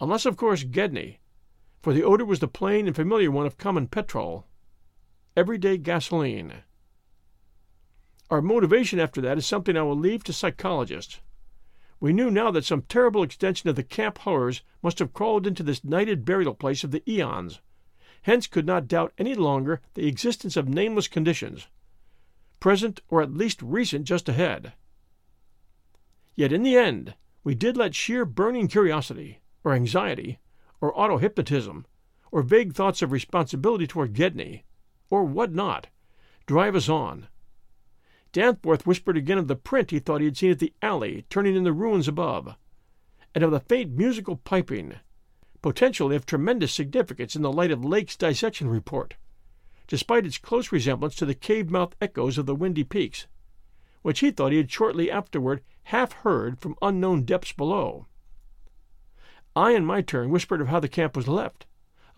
Unless, 0.00 0.26
of 0.26 0.36
course, 0.36 0.64
Gedney, 0.64 1.20
for 1.80 1.94
the 1.94 2.04
odor 2.04 2.24
was 2.24 2.40
the 2.40 2.48
plain 2.48 2.86
and 2.86 2.94
familiar 2.94 3.30
one 3.30 3.46
of 3.46 3.56
common 3.56 3.86
petrol. 3.86 4.46
Everyday 5.36 5.78
gasoline. 5.78 6.52
Our 8.28 8.42
motivation 8.42 8.98
after 8.98 9.20
that 9.20 9.38
is 9.38 9.46
something 9.46 9.76
I 9.76 9.82
will 9.82 9.96
leave 9.96 10.24
to 10.24 10.32
psychologists. 10.32 11.20
We 11.98 12.12
knew 12.12 12.30
now 12.30 12.50
that 12.50 12.64
some 12.64 12.82
terrible 12.82 13.22
extension 13.22 13.70
of 13.70 13.76
the 13.76 13.82
camp 13.82 14.18
horrors 14.18 14.62
must 14.82 14.98
have 14.98 15.14
crawled 15.14 15.46
into 15.46 15.62
this 15.62 15.84
nighted 15.84 16.24
burial 16.24 16.54
place 16.54 16.84
of 16.84 16.90
the 16.90 17.02
eons, 17.10 17.60
hence 18.22 18.46
could 18.46 18.66
not 18.66 18.88
doubt 18.88 19.12
any 19.16 19.34
longer 19.34 19.80
the 19.94 20.06
existence 20.06 20.56
of 20.56 20.68
nameless 20.68 21.08
conditions, 21.08 21.68
present 22.60 23.00
or 23.08 23.22
at 23.22 23.32
least 23.32 23.62
recent 23.62 24.04
just 24.04 24.28
ahead. 24.28 24.72
Yet 26.34 26.52
in 26.52 26.62
the 26.62 26.76
end, 26.76 27.14
we 27.44 27.54
did 27.54 27.76
let 27.76 27.94
sheer 27.94 28.24
burning 28.24 28.68
curiosity, 28.68 29.40
or 29.64 29.72
anxiety, 29.72 30.38
or 30.80 30.98
auto 30.98 31.16
hypnotism, 31.16 31.86
or 32.30 32.42
vague 32.42 32.74
thoughts 32.74 33.00
of 33.00 33.12
responsibility 33.12 33.86
toward 33.86 34.12
Gedney, 34.12 34.64
or 35.08 35.24
what 35.24 35.52
not, 35.52 35.86
drive 36.44 36.76
us 36.76 36.88
on. 36.88 37.28
Danforth 38.36 38.86
whispered 38.86 39.16
again 39.16 39.38
of 39.38 39.48
the 39.48 39.56
print 39.56 39.90
he 39.90 39.98
thought 39.98 40.20
he 40.20 40.26
had 40.26 40.36
seen 40.36 40.50
at 40.50 40.58
the 40.58 40.74
alley 40.82 41.24
turning 41.30 41.56
in 41.56 41.64
the 41.64 41.72
ruins 41.72 42.06
above, 42.06 42.54
and 43.34 43.42
of 43.42 43.50
the 43.50 43.60
faint 43.60 43.92
musical 43.92 44.36
piping, 44.36 44.96
potentially 45.62 46.14
of 46.16 46.26
tremendous 46.26 46.74
significance 46.74 47.34
in 47.34 47.40
the 47.40 47.50
light 47.50 47.70
of 47.70 47.82
Lake's 47.82 48.14
dissection 48.14 48.68
report, 48.68 49.14
despite 49.86 50.26
its 50.26 50.36
close 50.36 50.70
resemblance 50.70 51.14
to 51.14 51.24
the 51.24 51.34
cave 51.34 51.70
mouth 51.70 51.96
echoes 51.98 52.36
of 52.36 52.44
the 52.44 52.54
windy 52.54 52.84
peaks, 52.84 53.26
which 54.02 54.20
he 54.20 54.30
thought 54.30 54.52
he 54.52 54.58
had 54.58 54.70
shortly 54.70 55.10
afterward 55.10 55.62
half 55.84 56.12
heard 56.12 56.60
from 56.60 56.76
unknown 56.82 57.22
depths 57.22 57.52
below. 57.52 58.04
I, 59.56 59.70
in 59.70 59.86
my 59.86 60.02
turn, 60.02 60.28
whispered 60.28 60.60
of 60.60 60.68
how 60.68 60.80
the 60.80 60.88
camp 60.88 61.16
was 61.16 61.26
left, 61.26 61.64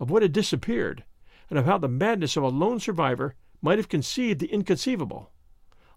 of 0.01 0.11
what 0.11 0.21
had 0.21 0.33
disappeared, 0.33 1.05
and 1.49 1.57
of 1.57 1.65
how 1.65 1.77
the 1.77 1.87
madness 1.87 2.35
of 2.35 2.43
a 2.43 2.49
lone 2.49 2.81
survivor 2.81 3.35
might 3.61 3.79
have 3.79 3.87
conceived 3.87 4.41
the 4.41 4.51
inconceivable. 4.51 5.31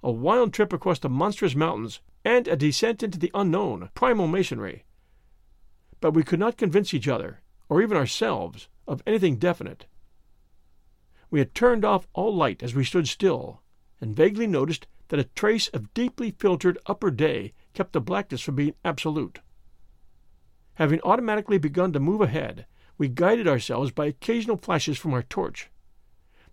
A 0.03 0.11
wild 0.11 0.53
trip 0.53 0.73
across 0.73 0.99
the 0.99 1.09
monstrous 1.09 1.55
mountains, 1.55 2.01
and 2.25 2.49
a 2.49 2.57
descent 2.57 3.03
into 3.03 3.19
the 3.19 3.31
unknown, 3.35 3.91
primal 3.95 4.27
masonry. 4.27 4.85
But 6.01 6.13
we 6.13 6.25
could 6.25 6.41
not 6.41 6.57
convince 6.57 6.93
each 6.93 7.07
other, 7.07 7.41
or 7.69 7.81
even 7.81 7.97
ourselves, 7.97 8.69
of 8.89 9.03
anything 9.07 9.37
definite. 9.37 9.87
We 11.31 11.39
had 11.39 11.55
turned 11.55 11.85
off 11.85 12.09
all 12.13 12.35
light 12.35 12.63
as 12.63 12.75
we 12.75 12.85
stood 12.85 13.09
still, 13.09 13.63
and 14.01 14.15
vaguely 14.15 14.47
noticed 14.47 14.87
that 15.09 15.21
a 15.21 15.25
trace 15.25 15.69
of 15.69 15.95
deeply 15.95 16.33
filtered 16.33 16.79
upper 16.87 17.11
day 17.11 17.53
kept 17.73 17.93
the 17.93 18.01
blackness 18.01 18.41
from 18.41 18.57
being 18.57 18.75
absolute. 18.85 19.39
Having 20.75 21.01
automatically 21.03 21.59
begun 21.59 21.93
to 21.93 22.01
move 22.01 22.21
ahead, 22.21 22.67
we 22.99 23.09
guided 23.09 23.47
ourselves 23.47 23.91
by 23.91 24.07
occasional 24.07 24.57
flashes 24.57 24.99
from 24.99 25.15
our 25.15 25.23
torch. 25.23 25.71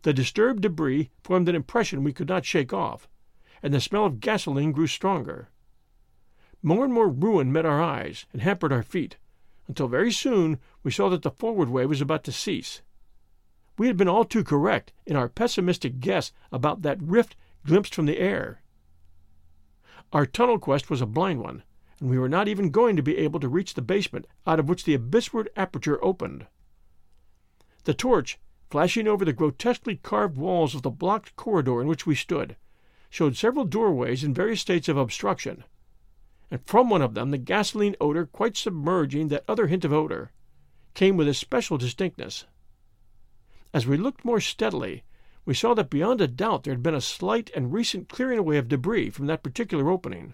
The 0.04 0.14
disturbed 0.14 0.62
debris 0.62 1.10
formed 1.24 1.50
an 1.50 1.56
impression 1.56 2.04
we 2.04 2.14
could 2.14 2.30
not 2.30 2.46
shake 2.46 2.74
off, 2.74 3.08
and 3.62 3.74
the 3.74 3.82
smell 3.82 4.06
of 4.06 4.20
gasoline 4.20 4.72
grew 4.72 4.88
stronger. 4.88 5.50
More 6.62 6.84
and 6.84 6.94
more 6.94 7.08
ruin 7.08 7.52
met 7.52 7.66
our 7.66 7.82
eyes 7.82 8.26
and 8.34 8.42
hampered 8.42 8.74
our 8.74 8.84
feet, 8.84 9.18
until 9.68 9.88
very 9.88 10.12
soon 10.12 10.60
we 10.84 10.92
saw 10.92 11.10
that 11.10 11.22
the 11.22 11.32
forward 11.32 11.70
way 11.70 11.86
was 11.86 12.02
about 12.02 12.24
to 12.26 12.32
cease. 12.32 12.82
We 13.78 13.88
had 13.88 13.96
been 13.96 14.10
all 14.10 14.26
too 14.26 14.44
correct 14.44 14.92
in 15.06 15.16
our 15.16 15.30
pessimistic 15.30 16.00
guess 16.00 16.34
about 16.52 16.82
that 16.82 17.02
rift 17.02 17.36
glimpsed 17.66 17.96
from 17.96 18.08
the 18.08 18.20
air. 18.20 18.62
Our 20.12 20.26
tunnel 20.26 20.60
quest 20.60 20.90
was 20.90 21.02
a 21.02 21.06
blind 21.06 21.40
one, 21.40 21.64
and 22.00 22.10
we 22.10 22.18
were 22.18 22.28
not 22.28 22.48
even 22.48 22.72
going 22.72 22.96
to 22.96 23.04
be 23.04 23.18
able 23.18 23.40
to 23.40 23.48
reach 23.48 23.76
the 23.76 23.82
basement 23.82 24.26
out 24.48 24.60
of 24.60 24.68
which 24.68 24.84
the 24.84 24.98
abyssward 24.98 25.48
aperture 25.56 26.04
opened. 26.04 26.48
The 27.84 27.94
torch, 27.94 28.40
flashing 28.70 29.08
over 29.08 29.24
the 29.24 29.34
grotesquely 29.34 29.98
carved 29.98 30.36
walls 30.38 30.76
of 30.76 30.82
the 30.82 30.90
blocked 30.90 31.36
corridor 31.36 31.80
in 31.80 31.88
which 31.88 32.06
we 32.06 32.16
stood, 32.16 32.56
showed 33.10 33.36
several 33.36 33.66
doorways 33.66 34.24
in 34.24 34.34
various 34.34 34.62
states 34.62 34.88
of 34.88 34.98
obstruction, 34.98 35.64
and 36.52 36.66
from 36.66 36.90
one 36.90 37.02
of 37.02 37.14
them 37.14 37.32
the 37.32 37.38
gasoline 37.38 37.96
odor, 38.00 38.26
quite 38.26 38.56
submerging 38.56 39.28
that 39.28 39.44
other 39.48 39.68
hint 39.68 39.86
of 39.86 39.94
odor, 39.94 40.32
came 40.94 41.18
with 41.18 41.28
especial 41.28 41.78
distinctness. 41.78 42.46
As 43.74 43.86
we 43.86 43.98
looked 43.98 44.26
more 44.26 44.40
steadily, 44.40 45.04
we 45.46 45.54
saw 45.54 45.74
that 45.74 45.90
beyond 45.90 46.22
a 46.22 46.28
doubt 46.28 46.64
there 46.64 46.74
had 46.74 46.84
been 46.84 46.94
a 46.94 47.02
slight 47.02 47.50
and 47.56 47.74
recent 47.74 48.10
clearing 48.10 48.40
away 48.40 48.58
of 48.58 48.68
debris 48.68 49.10
from 49.10 49.28
that 49.28 49.44
particular 49.44 49.90
opening. 49.90 50.34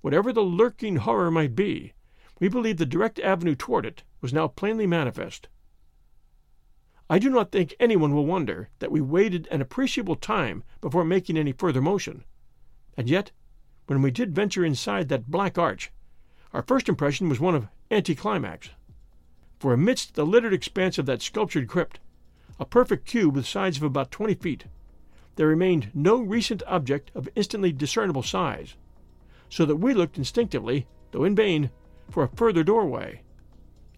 Whatever 0.00 0.32
the 0.32 0.42
lurking 0.42 0.96
horror 0.96 1.30
might 1.30 1.54
be, 1.54 1.92
we 2.38 2.48
believed 2.48 2.78
the 2.78 2.86
direct 2.86 3.18
avenue 3.20 3.54
toward 3.54 3.84
it 3.84 4.02
was 4.20 4.32
now 4.32 4.48
plainly 4.48 4.86
manifest. 4.86 5.48
I 7.12 7.18
do 7.18 7.28
not 7.28 7.50
think 7.50 7.74
anyone 7.80 8.14
will 8.14 8.24
wonder 8.24 8.68
that 8.78 8.92
we 8.92 9.00
waited 9.00 9.48
an 9.50 9.60
appreciable 9.60 10.14
time 10.14 10.62
before 10.80 11.04
making 11.04 11.36
any 11.36 11.50
further 11.50 11.80
motion. 11.80 12.22
And 12.96 13.10
yet, 13.10 13.32
when 13.86 14.00
we 14.00 14.12
did 14.12 14.32
venture 14.32 14.64
inside 14.64 15.08
that 15.08 15.28
black 15.28 15.58
arch, 15.58 15.90
our 16.52 16.62
first 16.62 16.88
impression 16.88 17.28
was 17.28 17.40
one 17.40 17.56
of 17.56 17.66
anticlimax. 17.90 18.70
For 19.58 19.72
amidst 19.72 20.14
the 20.14 20.24
littered 20.24 20.52
expanse 20.52 20.98
of 20.98 21.06
that 21.06 21.20
sculptured 21.20 21.66
crypt, 21.66 21.98
a 22.60 22.64
perfect 22.64 23.06
cube 23.06 23.34
with 23.34 23.44
sides 23.44 23.78
of 23.78 23.82
about 23.82 24.12
twenty 24.12 24.34
feet. 24.34 24.66
There 25.34 25.48
remained 25.48 25.90
no 25.92 26.20
recent 26.20 26.62
object 26.68 27.10
of 27.16 27.28
instantly 27.34 27.72
discernible 27.72 28.22
size, 28.22 28.76
so 29.48 29.64
that 29.64 29.76
we 29.76 29.94
looked 29.94 30.16
instinctively, 30.16 30.86
though 31.10 31.24
in 31.24 31.34
vain, 31.34 31.70
for 32.08 32.22
a 32.22 32.36
further 32.36 32.62
doorway. 32.62 33.22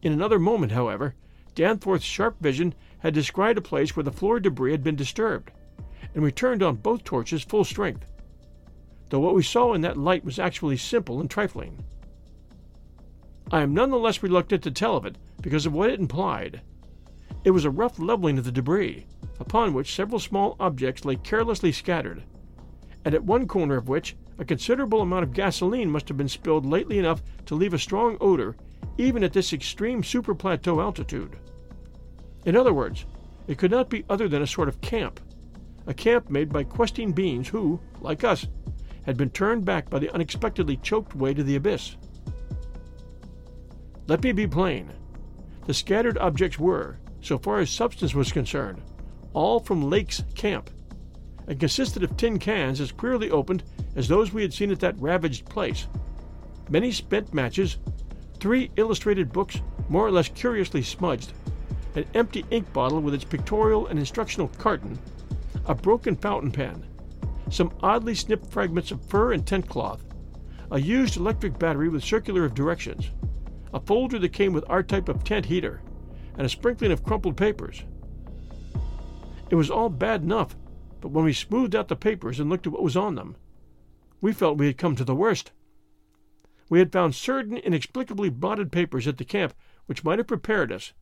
In 0.00 0.12
another 0.14 0.38
moment, 0.38 0.72
however, 0.72 1.14
Danforth's 1.54 2.06
sharp 2.06 2.40
vision 2.40 2.74
had 3.02 3.14
descried 3.14 3.58
a 3.58 3.62
place 3.62 3.94
where 3.94 4.02
the 4.04 4.10
floor 4.10 4.40
debris 4.40 4.72
had 4.72 4.82
been 4.82 4.96
disturbed, 4.96 5.50
and 6.14 6.22
we 6.22 6.32
turned 6.32 6.62
on 6.62 6.76
both 6.76 7.04
torches 7.04 7.42
full 7.42 7.64
strength, 7.64 8.06
though 9.10 9.20
what 9.20 9.34
we 9.34 9.42
saw 9.42 9.74
in 9.74 9.80
that 9.82 9.96
light 9.96 10.24
was 10.24 10.38
actually 10.38 10.76
simple 10.76 11.20
and 11.20 11.30
trifling. 11.30 11.84
I 13.50 13.60
am 13.60 13.74
none 13.74 13.90
the 13.90 13.98
less 13.98 14.22
reluctant 14.22 14.62
to 14.64 14.70
tell 14.70 14.96
of 14.96 15.04
it 15.04 15.16
because 15.40 15.66
of 15.66 15.72
what 15.72 15.90
it 15.90 16.00
implied, 16.00 16.62
it 17.44 17.50
was 17.50 17.64
a 17.64 17.70
rough 17.70 17.98
leveling 17.98 18.38
of 18.38 18.44
the 18.44 18.52
debris, 18.52 19.04
upon 19.40 19.74
which 19.74 19.92
several 19.92 20.20
small 20.20 20.54
objects 20.60 21.04
lay 21.04 21.16
carelessly 21.16 21.72
scattered, 21.72 22.22
and 23.04 23.14
at 23.14 23.24
one 23.24 23.48
corner 23.48 23.76
of 23.76 23.88
which 23.88 24.14
a 24.38 24.44
considerable 24.44 25.00
amount 25.00 25.24
of 25.24 25.32
gasoline 25.32 25.90
must 25.90 26.06
have 26.06 26.16
been 26.16 26.28
spilled 26.28 26.64
lately 26.64 26.98
enough 26.98 27.20
to 27.46 27.56
leave 27.56 27.74
a 27.74 27.78
strong 27.78 28.16
odor 28.20 28.56
even 28.96 29.24
at 29.24 29.32
this 29.32 29.52
extreme 29.52 30.02
superplateau 30.02 30.80
altitude. 30.80 31.36
In 32.44 32.56
other 32.56 32.74
words, 32.74 33.06
it 33.46 33.58
could 33.58 33.70
not 33.70 33.88
be 33.88 34.04
other 34.08 34.28
than 34.28 34.42
a 34.42 34.46
sort 34.46 34.68
of 34.68 34.80
camp, 34.80 35.20
a 35.86 35.94
camp 35.94 36.30
made 36.30 36.52
by 36.52 36.64
questing 36.64 37.12
beings 37.12 37.48
who, 37.48 37.80
like 38.00 38.24
us, 38.24 38.46
had 39.04 39.16
been 39.16 39.30
turned 39.30 39.64
back 39.64 39.90
by 39.90 39.98
the 39.98 40.12
unexpectedly 40.12 40.76
choked 40.76 41.14
way 41.14 41.34
to 41.34 41.42
the 41.42 41.56
abyss. 41.56 41.96
Let 44.06 44.22
me 44.22 44.32
be 44.32 44.46
plain. 44.46 44.92
The 45.66 45.74
scattered 45.74 46.18
objects 46.18 46.58
were, 46.58 46.98
so 47.20 47.38
far 47.38 47.58
as 47.58 47.70
substance 47.70 48.14
was 48.14 48.32
concerned, 48.32 48.82
all 49.32 49.60
from 49.60 49.88
Lake's 49.88 50.24
camp, 50.34 50.70
and 51.46 51.58
consisted 51.58 52.02
of 52.02 52.16
tin 52.16 52.38
cans 52.38 52.80
as 52.80 52.92
queerly 52.92 53.30
opened 53.30 53.62
as 53.96 54.08
those 54.08 54.32
we 54.32 54.42
had 54.42 54.52
seen 54.52 54.70
at 54.70 54.80
that 54.80 55.00
ravaged 55.00 55.46
place, 55.46 55.86
many 56.68 56.90
spent 56.90 57.32
matches, 57.34 57.78
three 58.38 58.70
illustrated 58.76 59.32
books 59.32 59.60
more 59.88 60.06
or 60.06 60.10
less 60.10 60.28
curiously 60.28 60.82
smudged, 60.82 61.32
an 61.94 62.06
empty 62.14 62.44
ink 62.50 62.72
bottle 62.72 63.00
with 63.00 63.14
its 63.14 63.24
pictorial 63.24 63.86
and 63.86 63.98
instructional 63.98 64.48
carton, 64.58 64.98
a 65.66 65.74
broken 65.74 66.16
fountain 66.16 66.50
pen, 66.50 66.84
some 67.50 67.72
oddly 67.82 68.14
snipped 68.14 68.50
fragments 68.50 68.90
of 68.90 69.04
fur 69.04 69.32
and 69.32 69.46
tent 69.46 69.68
cloth, 69.68 70.02
a 70.70 70.80
used 70.80 71.16
electric 71.16 71.58
battery 71.58 71.88
with 71.88 72.02
circular 72.02 72.44
of 72.44 72.54
directions, 72.54 73.10
a 73.74 73.80
folder 73.80 74.18
that 74.18 74.30
came 74.30 74.52
with 74.52 74.64
our 74.68 74.82
type 74.82 75.08
of 75.08 75.22
tent 75.22 75.46
heater, 75.46 75.82
and 76.36 76.46
a 76.46 76.48
sprinkling 76.48 76.92
of 76.92 77.04
crumpled 77.04 77.36
papers. 77.36 77.84
It 79.50 79.56
was 79.56 79.70
all 79.70 79.90
bad 79.90 80.22
enough, 80.22 80.56
but 81.02 81.08
when 81.08 81.24
we 81.24 81.34
smoothed 81.34 81.76
out 81.76 81.88
the 81.88 81.96
papers 81.96 82.40
and 82.40 82.48
looked 82.48 82.66
at 82.66 82.72
what 82.72 82.82
was 82.82 82.96
on 82.96 83.16
them, 83.16 83.36
we 84.22 84.32
felt 84.32 84.56
we 84.56 84.66
had 84.66 84.78
come 84.78 84.96
to 84.96 85.04
the 85.04 85.14
worst. 85.14 85.52
We 86.70 86.78
had 86.78 86.92
found 86.92 87.14
certain 87.14 87.58
inexplicably 87.58 88.30
blotted 88.30 88.72
papers 88.72 89.06
at 89.06 89.18
the 89.18 89.24
camp 89.26 89.52
which 89.84 90.04
might 90.04 90.18
have 90.18 90.26
prepared 90.26 90.72
us, 90.72 90.94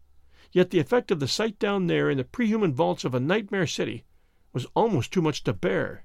yet 0.52 0.70
the 0.70 0.78
effect 0.78 1.10
of 1.10 1.20
the 1.20 1.28
sight 1.28 1.58
down 1.58 1.86
there 1.86 2.10
in 2.10 2.18
the 2.18 2.24
prehuman 2.24 2.72
vaults 2.72 3.04
of 3.04 3.14
a 3.14 3.20
nightmare 3.20 3.66
city 3.66 4.04
was 4.52 4.66
almost 4.74 5.12
too 5.12 5.22
much 5.22 5.44
to 5.44 5.52
bear. 5.52 6.04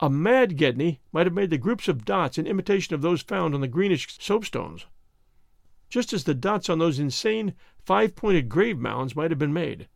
A 0.00 0.10
mad 0.10 0.56
Gedney 0.56 1.00
might 1.12 1.26
have 1.26 1.34
made 1.34 1.50
the 1.50 1.58
groups 1.58 1.88
of 1.88 2.04
dots 2.04 2.38
in 2.38 2.46
imitation 2.46 2.94
of 2.94 3.02
those 3.02 3.22
found 3.22 3.54
on 3.54 3.60
the 3.60 3.68
greenish 3.68 4.08
soapstones, 4.18 4.86
just 5.88 6.12
as 6.12 6.24
the 6.24 6.34
dots 6.34 6.68
on 6.68 6.78
those 6.78 6.98
insane 6.98 7.54
five 7.84 8.16
pointed 8.16 8.48
grave 8.48 8.78
mounds 8.78 9.14
might 9.14 9.30
have 9.30 9.38
been 9.38 9.52
made, 9.52 9.88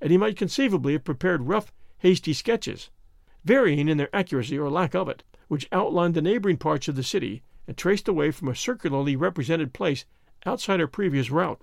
and 0.00 0.10
he 0.10 0.18
might 0.18 0.36
conceivably 0.36 0.94
have 0.94 1.04
prepared 1.04 1.42
rough, 1.42 1.72
hasty 1.98 2.32
sketches, 2.32 2.90
varying 3.44 3.88
in 3.88 3.96
their 3.96 4.14
accuracy 4.14 4.58
or 4.58 4.70
lack 4.70 4.94
of 4.94 5.08
it, 5.08 5.22
which 5.48 5.68
outlined 5.72 6.14
the 6.14 6.22
neighboring 6.22 6.56
parts 6.56 6.88
of 6.88 6.96
the 6.96 7.02
city 7.02 7.42
and 7.66 7.76
traced 7.76 8.08
away 8.08 8.30
from 8.30 8.48
a 8.48 8.54
circularly 8.54 9.16
represented 9.16 9.72
place 9.72 10.04
outside 10.46 10.80
our 10.80 10.86
previous 10.86 11.30
route. 11.30 11.62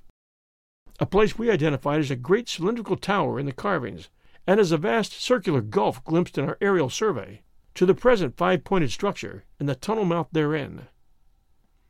A 0.99 1.05
place 1.05 1.37
we 1.37 1.51
identified 1.51 1.99
as 1.99 2.09
a 2.09 2.15
great 2.15 2.49
cylindrical 2.49 2.97
tower 2.97 3.39
in 3.39 3.45
the 3.45 3.51
carvings, 3.51 4.09
and 4.47 4.59
as 4.59 4.71
a 4.71 4.77
vast 4.77 5.13
circular 5.13 5.61
gulf 5.61 6.03
glimpsed 6.03 6.37
in 6.37 6.45
our 6.45 6.57
aerial 6.59 6.89
survey, 6.89 7.43
to 7.75 7.85
the 7.85 7.93
present 7.93 8.35
five 8.35 8.63
pointed 8.63 8.91
structure 8.91 9.45
and 9.59 9.69
the 9.69 9.75
tunnel 9.75 10.05
mouth 10.05 10.29
therein. 10.31 10.87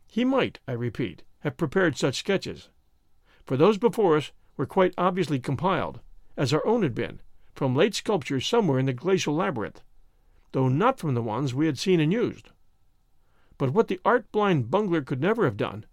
He 0.07 0.25
might, 0.25 0.59
I 0.67 0.73
repeat, 0.73 1.23
have 1.39 1.55
prepared 1.55 1.95
such 1.95 2.15
sketches, 2.15 2.69
for 3.45 3.55
those 3.55 3.77
before 3.77 4.17
us 4.17 4.33
were 4.57 4.65
quite 4.65 4.93
obviously 4.97 5.39
compiled, 5.39 6.01
as 6.35 6.53
our 6.53 6.65
own 6.67 6.83
had 6.83 6.93
been, 6.93 7.21
from 7.55 7.75
late 7.75 7.95
sculptures 7.95 8.45
somewhere 8.45 8.77
in 8.77 8.87
the 8.87 8.93
glacial 8.93 9.33
labyrinth, 9.33 9.81
though 10.51 10.67
not 10.67 10.99
from 10.99 11.13
the 11.13 11.21
ones 11.21 11.53
we 11.53 11.65
had 11.65 11.79
seen 11.79 12.01
and 12.01 12.11
used. 12.11 12.49
But 13.57 13.69
what 13.69 13.87
the 13.87 14.01
art 14.03 14.29
blind 14.33 14.69
bungler 14.69 15.01
could 15.01 15.21
never 15.21 15.45
have 15.45 15.55
done 15.55 15.85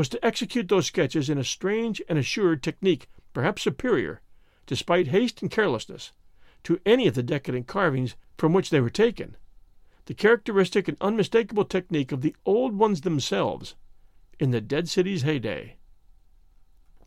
was 0.00 0.08
to 0.08 0.24
execute 0.24 0.66
those 0.68 0.86
sketches 0.86 1.28
in 1.28 1.36
a 1.36 1.44
strange 1.44 2.00
and 2.08 2.18
assured 2.18 2.62
technique 2.62 3.06
perhaps 3.34 3.60
superior, 3.60 4.22
despite 4.64 5.08
haste 5.08 5.42
and 5.42 5.50
carelessness, 5.50 6.12
to 6.64 6.80
any 6.86 7.06
of 7.06 7.14
the 7.14 7.22
decadent 7.22 7.66
carvings 7.66 8.16
from 8.38 8.54
which 8.54 8.70
they 8.70 8.80
were 8.80 8.88
taken, 8.88 9.36
the 10.06 10.14
characteristic 10.14 10.88
and 10.88 10.96
unmistakable 11.02 11.66
technique 11.66 12.12
of 12.12 12.22
the 12.22 12.34
old 12.46 12.78
ones 12.78 13.02
themselves 13.02 13.74
in 14.38 14.52
the 14.52 14.60
dead 14.62 14.88
city's 14.88 15.20
heyday. 15.20 15.76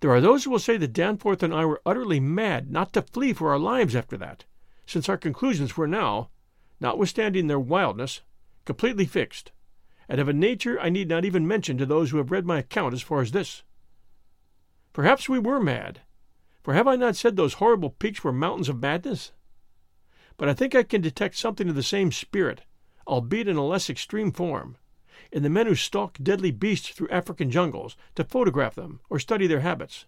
There 0.02 0.12
are 0.12 0.22
those 0.22 0.44
who 0.44 0.52
will 0.52 0.60
say 0.60 0.78
that 0.78 0.94
Danforth 0.94 1.42
and 1.42 1.52
I 1.52 1.66
were 1.66 1.82
utterly 1.88 2.20
mad 2.20 2.70
not 2.70 2.94
to 2.94 3.02
flee 3.02 3.34
for 3.34 3.50
our 3.50 3.58
lives 3.58 3.96
after 3.96 4.18
that, 4.18 4.46
since 4.86 5.10
our 5.10 5.18
conclusions 5.18 5.76
were 5.76 5.88
now, 5.88 6.30
notwithstanding 6.80 7.48
their 7.48 7.60
wildness, 7.60 8.22
completely 8.66 9.08
fixed 9.08 9.52
and 10.14 10.22
of 10.22 10.30
a 10.30 10.34
nature 10.34 10.80
I 10.80 10.90
need 10.90 11.10
not 11.10 11.26
even 11.26 11.48
mention 11.48 11.76
to 11.80 11.88
those 11.88 12.12
who 12.12 12.18
have 12.18 12.30
read 12.30 12.46
my 12.46 12.60
account 12.60 12.94
as 12.94 13.02
far 13.02 13.22
as 13.22 13.32
this. 13.32 13.64
Perhaps 14.94 15.28
we 15.28 15.40
were 15.40 15.60
mad, 15.60 16.02
for 16.62 16.76
have 16.76 16.88
I 16.88 16.96
not 16.96 17.16
said 17.16 17.36
those 17.36 17.56
horrible 17.56 17.90
peaks 17.90 18.24
were 18.24 18.32
mountains 18.32 18.70
of 18.70 18.80
madness? 18.80 19.32
But 20.38 20.50
I 20.50 20.54
think 20.54 20.76
I 20.76 20.84
can 20.84 21.02
detect 21.02 21.36
something 21.36 21.68
of 21.68 21.74
the 21.74 21.82
same 21.82 22.12
spirit, 22.12 22.62
albeit 23.08 23.48
in 23.48 23.56
a 23.56 23.66
less 23.66 23.90
extreme 23.90 24.32
form, 24.32 24.78
in 25.32 25.42
the 25.42 25.50
men 25.50 25.66
who 25.66 25.74
stalk 25.74 26.20
deadly 26.22 26.52
beasts 26.52 26.90
through 26.90 27.10
African 27.10 27.50
jungles 27.50 27.98
to 28.14 28.24
photograph 28.24 28.76
them 28.76 29.00
or 29.10 29.18
study 29.18 29.48
their 29.48 29.62
habits. 29.62 30.06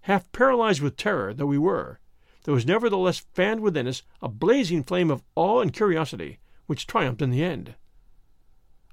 Half 0.00 0.32
paralyzed 0.32 0.80
with 0.80 0.96
terror 0.96 1.34
though 1.34 1.44
we 1.44 1.58
were, 1.58 2.00
there 2.44 2.54
was 2.54 2.64
nevertheless 2.64 3.18
fanned 3.34 3.60
within 3.60 3.86
us 3.86 4.02
a 4.22 4.30
blazing 4.30 4.82
flame 4.82 5.10
of 5.10 5.22
awe 5.34 5.60
and 5.60 5.74
curiosity, 5.74 6.38
which 6.64 6.86
triumphed 6.86 7.20
in 7.20 7.28
the 7.28 7.44
end. 7.44 7.74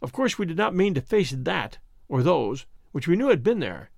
Of 0.01 0.13
course, 0.13 0.39
we 0.39 0.45
did 0.45 0.57
not 0.57 0.75
mean 0.75 0.93
to 0.95 1.01
face 1.01 1.31
that, 1.31 1.77
or 2.07 2.23
those, 2.23 2.65
which 2.91 3.07
we 3.07 3.15
knew 3.15 3.29
had 3.29 3.43
been 3.43 3.59
there, 3.59 3.91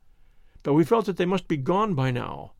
but 0.62 0.74
we 0.74 0.84
felt 0.84 1.06
that 1.06 1.18
they 1.18 1.26
must 1.26 1.48
be 1.48 1.58
gone 1.58 1.94
by 1.94 2.12
now. 2.12 2.54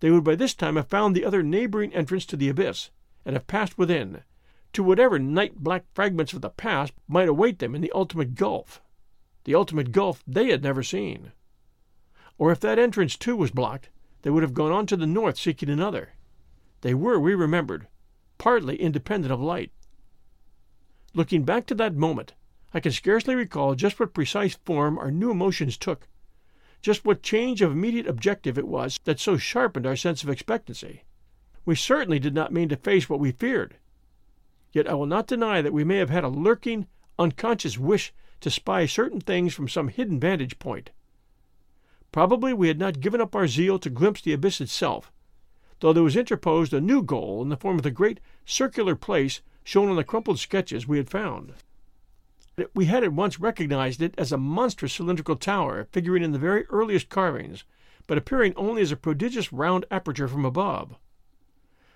They 0.00 0.10
would 0.10 0.24
by 0.24 0.34
this 0.34 0.54
time 0.54 0.76
have 0.76 0.88
found 0.88 1.14
the 1.14 1.24
other 1.24 1.42
neighboring 1.42 1.94
entrance 1.94 2.26
to 2.26 2.36
the 2.36 2.48
abyss, 2.48 2.90
and 3.24 3.34
have 3.34 3.46
passed 3.46 3.78
within, 3.78 4.22
to 4.72 4.82
whatever 4.82 5.18
night 5.18 5.56
black 5.56 5.84
fragments 5.94 6.32
of 6.32 6.42
the 6.42 6.50
past 6.50 6.92
might 7.08 7.28
await 7.28 7.60
them 7.60 7.74
in 7.74 7.80
the 7.80 7.92
ultimate 7.94 8.34
gulf, 8.34 8.82
the 9.44 9.54
ultimate 9.54 9.92
gulf 9.92 10.22
they 10.26 10.48
had 10.48 10.62
never 10.62 10.82
seen. 10.82 11.32
Or 12.36 12.52
if 12.52 12.60
that 12.60 12.78
entrance 12.78 13.16
too 13.16 13.36
was 13.36 13.50
blocked, 13.50 13.88
they 14.22 14.30
would 14.30 14.42
have 14.42 14.54
gone 14.54 14.72
on 14.72 14.86
to 14.86 14.96
the 14.96 15.06
north 15.06 15.38
seeking 15.38 15.70
another. 15.70 16.10
They 16.82 16.94
were, 16.94 17.18
we 17.18 17.34
remembered, 17.34 17.86
partly 18.38 18.76
independent 18.76 19.32
of 19.32 19.40
light. 19.40 19.70
Looking 21.14 21.44
back 21.44 21.64
to 21.66 21.74
that 21.76 21.94
moment, 21.94 22.34
I 22.76 22.80
can 22.80 22.92
scarcely 22.92 23.34
recall 23.34 23.74
just 23.74 23.98
what 23.98 24.12
precise 24.12 24.58
form 24.66 24.98
our 24.98 25.10
new 25.10 25.30
emotions 25.30 25.78
took, 25.78 26.08
just 26.82 27.06
what 27.06 27.22
change 27.22 27.62
of 27.62 27.72
immediate 27.72 28.06
objective 28.06 28.58
it 28.58 28.68
was 28.68 29.00
that 29.04 29.18
so 29.18 29.38
sharpened 29.38 29.86
our 29.86 29.96
sense 29.96 30.22
of 30.22 30.28
expectancy. 30.28 31.04
We 31.64 31.74
certainly 31.74 32.18
did 32.18 32.34
not 32.34 32.52
mean 32.52 32.68
to 32.68 32.76
face 32.76 33.08
what 33.08 33.18
we 33.18 33.32
feared. 33.32 33.76
Yet 34.72 34.86
I 34.86 34.92
will 34.92 35.06
not 35.06 35.26
deny 35.26 35.62
that 35.62 35.72
we 35.72 35.84
may 35.84 35.96
have 35.96 36.10
had 36.10 36.22
a 36.22 36.28
lurking, 36.28 36.86
unconscious 37.18 37.78
wish 37.78 38.12
to 38.42 38.50
spy 38.50 38.84
certain 38.84 39.22
things 39.22 39.54
from 39.54 39.70
some 39.70 39.88
hidden 39.88 40.20
vantage 40.20 40.58
point. 40.58 40.90
Probably 42.12 42.52
we 42.52 42.68
had 42.68 42.78
not 42.78 43.00
given 43.00 43.22
up 43.22 43.34
our 43.34 43.48
zeal 43.48 43.78
to 43.78 43.88
glimpse 43.88 44.20
the 44.20 44.34
abyss 44.34 44.60
itself, 44.60 45.10
though 45.80 45.94
there 45.94 46.02
was 46.02 46.14
interposed 46.14 46.74
a 46.74 46.80
new 46.82 47.02
goal 47.02 47.40
in 47.40 47.48
the 47.48 47.56
form 47.56 47.78
of 47.78 47.84
the 47.84 47.90
great 47.90 48.20
circular 48.44 48.94
place 48.94 49.40
shown 49.64 49.88
on 49.88 49.96
the 49.96 50.04
crumpled 50.04 50.38
sketches 50.38 50.86
we 50.86 50.98
had 50.98 51.08
found. 51.08 51.54
We 52.72 52.86
had 52.86 53.04
at 53.04 53.12
once 53.12 53.38
recognized 53.38 54.00
it 54.00 54.14
as 54.16 54.32
a 54.32 54.38
monstrous 54.38 54.94
cylindrical 54.94 55.36
tower 55.36 55.88
figuring 55.92 56.22
in 56.22 56.32
the 56.32 56.38
very 56.38 56.64
earliest 56.66 57.10
carvings, 57.10 57.64
but 58.06 58.16
appearing 58.16 58.54
only 58.56 58.80
as 58.80 58.90
a 58.90 58.96
prodigious 58.96 59.52
round 59.52 59.84
aperture 59.90 60.26
from 60.26 60.46
above. 60.46 60.96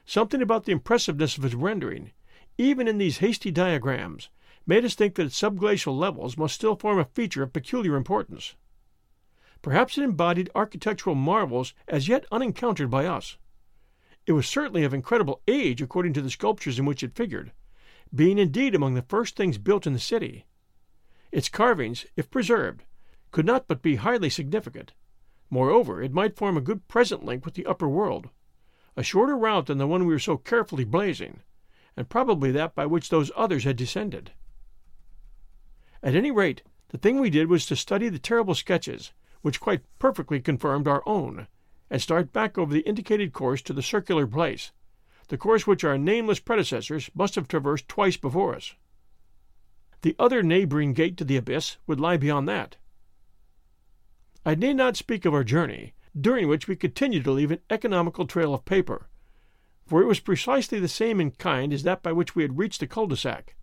Something 0.05 0.43
about 0.43 0.65
the 0.65 0.73
impressiveness 0.73 1.39
of 1.39 1.47
its 1.47 1.55
rendering, 1.55 2.13
even 2.59 2.89
in 2.89 2.99
these 2.99 3.19
hasty 3.19 3.51
diagrams, 3.51 4.29
made 4.67 4.85
us 4.85 4.95
think 4.95 5.15
that 5.15 5.25
its 5.25 5.41
subglacial 5.41 5.99
levels 5.99 6.37
must 6.37 6.57
still 6.57 6.77
form 6.77 6.99
a 6.99 7.07
feature 7.07 7.43
of 7.43 7.55
peculiar 7.55 7.97
importance. 7.97 8.55
Perhaps 9.63 9.97
it 9.97 10.05
embodied 10.05 10.51
architectural 10.55 11.17
marvels 11.17 11.73
as 11.89 12.07
yet 12.07 12.27
unencountered 12.31 12.91
by 12.91 13.07
us. 13.07 13.39
It 14.27 14.33
was 14.33 14.47
certainly 14.47 14.85
of 14.85 14.93
incredible 14.93 15.41
age 15.49 15.81
according 15.81 16.13
to 16.15 16.23
the 16.23 16.29
sculptures 16.29 16.79
in 16.79 16.85
which 16.85 17.03
it 17.03 17.17
figured, 17.17 17.53
being 18.15 18.39
indeed 18.39 18.75
among 18.75 18.93
the 18.93 19.03
first 19.03 19.37
things 19.37 19.57
built 19.57 19.87
in 19.87 19.95
the 19.95 19.99
city. 19.99 20.45
Its 21.33 21.49
carvings, 21.49 22.07
if 22.17 22.31
preserved, 22.31 22.85
could 23.31 23.47
not 23.47 23.69
but 23.69 23.83
be 23.83 23.97
highly 23.97 24.29
significant. 24.29 24.93
Moreover, 25.49 26.03
it 26.03 26.13
might 26.13 26.37
form 26.37 26.57
a 26.57 26.61
good 26.61 26.89
present 26.89 27.25
link 27.25 27.45
with 27.45 27.55
the 27.55 27.67
upper 27.67 27.89
world, 27.89 28.31
a 28.97 29.03
shorter 29.03 29.37
route 29.37 29.67
than 29.67 29.79
the 29.79 29.87
one 29.87 30.07
we 30.07 30.13
were 30.13 30.19
so 30.19 30.37
carefully 30.37 30.85
blazing, 30.85 31.41
and 31.97 32.09
probably 32.09 32.51
that 32.51 32.75
by 32.75 32.87
which 32.87 33.09
those 33.09 33.31
others 33.37 33.65
had 33.65 33.77
descended. 33.77 34.33
At 36.03 36.15
any 36.15 36.31
rate, 36.31 36.63
the 36.89 36.99
thing 36.99 37.21
we 37.21 37.31
did 37.31 37.49
was 37.49 37.67
to 37.67 37.77
study 37.77 38.09
the 38.09 38.19
terrible 38.19 38.55
sketches, 38.55 39.13
which 39.43 39.61
quite 39.61 39.83
perfectly 39.99 40.41
confirmed 40.41 40.89
our 40.89 41.03
own, 41.07 41.47
and 41.89 42.03
start 42.03 42.33
back 42.33 42.59
over 42.59 42.73
the 42.73 42.81
indicated 42.81 43.33
course 43.33 43.63
to 43.63 43.73
the 43.73 43.83
circular 43.83 44.27
place, 44.27 44.73
the 45.29 45.39
course 45.39 45.67
which 45.67 45.85
our 45.85 45.99
nameless 45.99 46.41
predecessors 46.41 47.11
must 47.15 47.37
have 47.37 47.47
traversed 47.47 47.89
twice 47.89 48.17
before 48.17 48.55
us. 48.55 48.75
The 50.03 50.17
other 50.19 50.43
neighboring 50.43 50.95
gate 50.95 51.17
to 51.19 51.25
the 51.25 51.37
abyss 51.37 51.77
would 51.87 52.01
lie 52.01 52.17
beyond 52.17 52.49
that. 52.49 52.77
I 54.47 54.55
need 54.55 54.75
not 54.75 54.97
speak 54.97 55.27
of 55.27 55.35
our 55.35 55.45
journey, 55.45 55.93
during 56.19 56.49
which 56.49 56.67
we 56.67 56.75
continued 56.75 57.25
to 57.25 57.33
leave 57.33 57.51
an 57.51 57.61
economical 57.69 58.27
trail 58.27 58.55
of 58.55 58.65
paper, 58.65 59.09
for 59.87 60.01
it 60.01 60.07
was 60.07 60.21
precisely 60.21 60.81
the 60.81 60.89
same 60.89 61.21
in 61.21 61.33
kind 61.33 61.73
as 61.73 61.83
that 61.83 62.03
by 62.03 62.13
which 62.13 62.35
we 62.35 62.43
had 62.43 62.57
reached 62.57 62.81
the 62.81 62.87
cul-de-sac, 62.87 63.55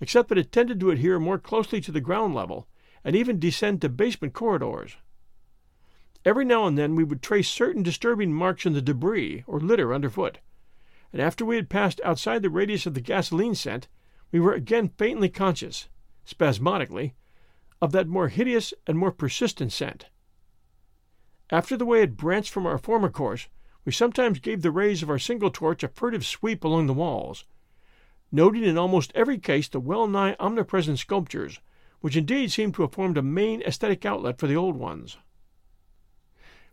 except 0.00 0.28
that 0.28 0.38
it 0.38 0.52
tended 0.52 0.78
to 0.78 0.90
adhere 0.90 1.18
more 1.18 1.38
closely 1.38 1.80
to 1.80 1.90
the 1.90 2.00
ground 2.00 2.34
level 2.34 2.68
and 3.02 3.16
even 3.16 3.40
descend 3.40 3.80
to 3.80 3.88
basement 3.88 4.32
corridors. 4.32 4.96
Every 6.24 6.44
now 6.44 6.66
and 6.66 6.78
then 6.78 6.94
we 6.94 7.04
would 7.04 7.22
trace 7.22 7.48
certain 7.48 7.82
disturbing 7.82 8.32
marks 8.32 8.64
in 8.64 8.72
the 8.72 8.80
debris 8.80 9.42
or 9.46 9.58
litter 9.60 9.92
underfoot, 9.92 10.38
and 11.12 11.20
after 11.20 11.44
we 11.44 11.56
had 11.56 11.68
passed 11.68 12.00
outside 12.04 12.42
the 12.42 12.50
radius 12.50 12.86
of 12.86 12.94
the 12.94 13.00
gasoline 13.00 13.54
scent, 13.54 13.88
we 14.32 14.40
were 14.40 14.54
again 14.54 14.88
faintly 14.88 15.28
conscious, 15.28 15.88
spasmodically, 16.24 17.14
of 17.80 17.92
that 17.92 18.08
more 18.08 18.28
hideous 18.28 18.72
and 18.86 18.98
more 18.98 19.12
persistent 19.12 19.72
scent. 19.72 20.06
After 21.50 21.76
the 21.76 21.84
way 21.84 22.02
it 22.02 22.16
branched 22.16 22.50
from 22.50 22.66
our 22.66 22.78
former 22.78 23.10
course, 23.10 23.48
we 23.84 23.92
sometimes 23.92 24.38
gave 24.38 24.62
the 24.62 24.70
rays 24.70 25.02
of 25.02 25.10
our 25.10 25.18
single 25.18 25.50
torch 25.50 25.82
a 25.82 25.88
furtive 25.88 26.24
sweep 26.24 26.64
along 26.64 26.86
the 26.86 26.94
walls, 26.94 27.44
noting 28.32 28.64
in 28.64 28.78
almost 28.78 29.12
every 29.14 29.38
case 29.38 29.68
the 29.68 29.78
well 29.78 30.08
nigh 30.08 30.36
omnipresent 30.40 30.98
sculptures, 30.98 31.60
which 32.00 32.16
indeed 32.16 32.50
seemed 32.50 32.74
to 32.74 32.82
have 32.82 32.92
formed 32.92 33.18
a 33.18 33.22
main 33.22 33.62
aesthetic 33.62 34.04
outlet 34.04 34.38
for 34.38 34.46
the 34.46 34.56
old 34.56 34.76
ones. 34.76 35.18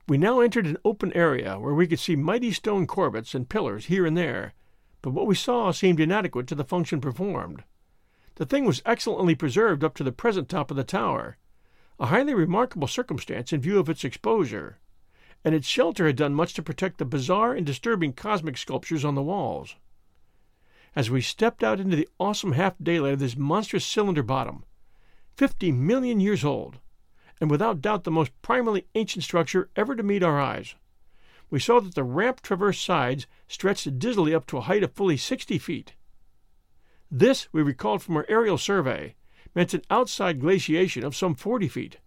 We 0.08 0.18
now 0.18 0.40
entered 0.40 0.66
an 0.66 0.78
open 0.84 1.14
area 1.14 1.60
where 1.60 1.74
we 1.74 1.88
could 1.88 2.00
see 2.00 2.16
mighty 2.16 2.52
stone 2.52 2.88
corbels 2.88 3.36
and 3.36 3.48
pillars 3.48 3.86
here 3.86 4.06
and 4.06 4.18
there, 4.18 4.54
but 5.02 5.12
what 5.12 5.28
we 5.28 5.36
saw 5.36 5.72
seemed 5.72 6.00
inadequate 6.00 6.48
to 6.48 6.56
the 6.56 6.64
function 6.64 7.02
performed. 7.02 7.64
The 8.36 8.46
thing 8.46 8.66
was 8.66 8.82
excellently 8.86 9.36
preserved 9.36 9.84
up 9.84 9.96
to 9.96 10.04
the 10.04 10.12
present 10.12 10.50
top 10.50 10.72
of 10.72 10.78
the 10.78 10.84
tower, 10.84 11.38
a 12.00 12.08
highly 12.08 12.34
remarkable 12.34 12.88
circumstance 12.88 13.54
in 13.54 13.62
view 13.62 13.80
of 13.80 13.90
its 13.90 14.04
exposure, 14.04 14.80
and 15.44 15.54
its 15.54 15.68
shelter 15.68 16.06
had 16.08 16.16
done 16.16 16.34
much 16.34 16.54
to 16.54 16.64
protect 16.64 16.98
the 16.98 17.06
bizarre 17.06 17.54
and 17.54 17.66
disturbing 17.66 18.14
cosmic 18.14 18.58
sculptures 18.58 19.06
on 19.06 19.16
the 19.16 19.24
walls. 19.24 19.76
As 20.96 21.10
we 21.10 21.22
stepped 21.22 21.64
out 21.64 21.80
into 21.80 21.96
the 21.96 22.10
awesome 22.20 22.52
half 22.54 22.76
daylight 22.82 23.14
of 23.14 23.20
this 23.20 23.38
monstrous 23.38 23.86
cylinder 23.86 24.24
bottom, 24.24 24.66
fifty 25.36 25.72
million 25.72 26.20
years 26.20 26.44
old, 26.44 26.80
and 27.40 27.50
without 27.50 27.82
doubt 27.82 28.04
the 28.04 28.12
most 28.12 28.32
primally 28.42 28.86
ancient 28.94 29.24
structure 29.24 29.70
ever 29.76 29.96
to 29.96 30.04
meet 30.04 30.22
our 30.22 30.40
eyes, 30.40 30.76
we 31.52 31.60
saw 31.60 31.80
that 31.80 31.94
the 31.94 32.04
ramp 32.04 32.42
traversed 32.42 32.84
sides 32.84 33.28
stretched 33.48 34.00
dizzily 34.00 34.34
up 34.34 34.48
to 34.48 34.58
a 34.58 34.62
height 34.62 34.82
of 34.82 34.94
fully 34.94 35.18
sixty 35.18 35.60
feet. 35.60 35.94
This, 37.12 37.50
we 37.52 37.62
recalled 37.62 38.02
from 38.02 38.16
our 38.16 38.26
aerial 38.30 38.58
survey, 38.58 39.16
meant 39.54 39.74
an 39.74 39.84
outside 39.90 40.40
glaciation 40.40 41.04
of 41.04 41.16
some 41.16 41.36
forty 41.36 41.68
feet, 41.68 41.98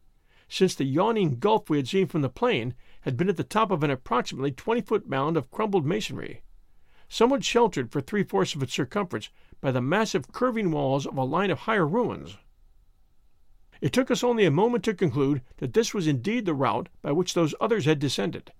since 0.48 0.74
the 0.74 0.84
yawning 0.84 1.38
gulf 1.38 1.68
we 1.68 1.76
had 1.76 1.86
seen 1.86 2.06
from 2.06 2.22
the 2.22 2.30
plain 2.30 2.74
had 3.02 3.18
been 3.18 3.28
at 3.28 3.36
the 3.36 3.44
top 3.44 3.70
of 3.70 3.82
an 3.82 3.90
approximately 3.90 4.50
twenty 4.50 4.80
foot 4.80 5.06
mound 5.06 5.36
of 5.36 5.50
crumbled 5.50 5.84
masonry, 5.84 6.42
somewhat 7.06 7.44
sheltered 7.44 7.92
for 7.92 8.00
three 8.00 8.24
fourths 8.24 8.54
of 8.54 8.62
its 8.62 8.72
circumference 8.72 9.28
by 9.60 9.70
the 9.70 9.82
massive 9.82 10.32
curving 10.32 10.70
walls 10.70 11.06
of 11.06 11.18
a 11.18 11.22
line 11.22 11.50
of 11.50 11.60
higher 11.60 11.86
ruins. 11.86 12.38
It 13.82 13.92
took 13.92 14.10
us 14.10 14.24
only 14.24 14.46
a 14.46 14.50
moment 14.50 14.84
to 14.84 14.94
conclude 14.94 15.42
that 15.58 15.74
this 15.74 15.92
was 15.92 16.06
indeed 16.06 16.46
the 16.46 16.54
route 16.54 16.88
by 17.02 17.12
which 17.12 17.34
those 17.34 17.54
others 17.60 17.84
had 17.84 17.98
descended, 17.98 18.50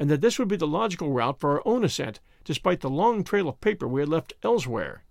and 0.00 0.08
that 0.08 0.22
this 0.22 0.38
would 0.38 0.48
be 0.48 0.56
the 0.56 0.66
logical 0.66 1.10
route 1.12 1.38
for 1.38 1.50
our 1.50 1.62
own 1.66 1.84
ascent, 1.84 2.20
despite 2.42 2.80
the 2.80 2.88
long 2.88 3.22
trail 3.22 3.50
of 3.50 3.60
paper 3.60 3.86
we 3.86 4.00
had 4.00 4.08
left 4.08 4.32
elsewhere. 4.42 5.04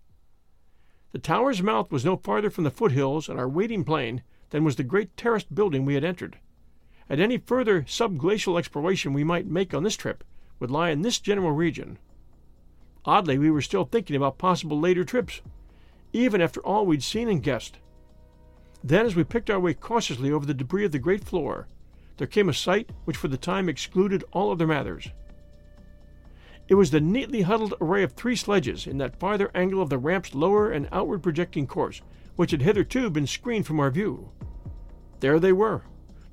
The 1.12 1.20
tower's 1.20 1.62
mouth 1.62 1.92
was 1.92 2.04
no 2.04 2.18
farther 2.18 2.50
from 2.50 2.64
the 2.64 2.72
foothills 2.72 3.30
and 3.30 3.40
our 3.40 3.48
waiting 3.48 3.84
plain 3.84 4.24
than 4.50 4.64
was 4.64 4.78
the 4.78 4.84
great 4.84 5.16
terraced 5.16 5.54
building 5.54 5.86
we 5.86 5.94
had 5.94 6.04
entered, 6.04 6.40
and 7.08 7.22
any 7.22 7.38
further 7.38 7.84
subglacial 7.84 8.58
exploration 8.58 9.14
we 9.14 9.24
might 9.24 9.46
make 9.46 9.76
on 9.76 9.84
this 9.84 9.96
trip 9.96 10.24
would 10.60 10.72
lie 10.72 10.90
in 10.90 11.04
this 11.04 11.20
general 11.20 11.52
region. 11.52 12.00
Oddly, 13.06 13.38
we 13.38 13.52
were 13.52 13.62
still 13.62 13.86
thinking 13.86 14.16
about 14.16 14.40
possible 14.40 14.80
later 14.80 15.04
trips, 15.04 15.42
even 16.14 16.42
after 16.42 16.62
all 16.62 16.88
we'd 16.88 17.04
seen 17.04 17.30
and 17.30 17.44
guessed. 17.44 17.78
Then, 18.84 19.06
as 19.06 19.16
we 19.16 19.24
picked 19.24 19.52
our 19.52 19.60
way 19.60 19.76
cautiously 19.76 20.32
over 20.32 20.48
the 20.48 20.54
debris 20.56 20.86
of 20.86 20.94
the 20.94 20.98
great 20.98 21.24
floor, 21.24 21.68
there 22.20 22.28
came 22.28 22.50
a 22.50 22.54
sight 22.54 22.90
which 23.06 23.16
for 23.16 23.30
the 23.30 23.38
time 23.38 23.70
excluded 23.70 24.26
all 24.34 24.52
other 24.52 24.68
matters. 24.68 25.10
It 26.68 26.76
was 26.76 26.92
the 26.92 27.00
neatly 27.00 27.44
huddled 27.44 27.76
array 27.80 28.04
of 28.04 28.12
three 28.12 28.36
sledges 28.36 28.86
in 28.86 28.98
that 28.98 29.18
farther 29.18 29.50
angle 29.56 29.82
of 29.82 29.90
the 29.90 29.98
ramp's 29.98 30.36
lower 30.36 30.70
and 30.70 30.90
outward 30.92 31.24
projecting 31.24 31.66
course, 31.66 32.02
which 32.36 32.52
had 32.52 32.62
hitherto 32.62 33.10
been 33.10 33.26
screened 33.26 33.66
from 33.66 33.80
our 33.80 33.90
view. 33.90 34.30
There 35.22 35.40
they 35.40 35.54
were, 35.54 35.84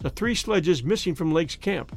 the 0.01 0.11
three 0.11 0.35
sledges 0.35 0.83
missing 0.83 1.15
from 1.15 1.33
Lake's 1.33 1.55
camp, 1.55 1.97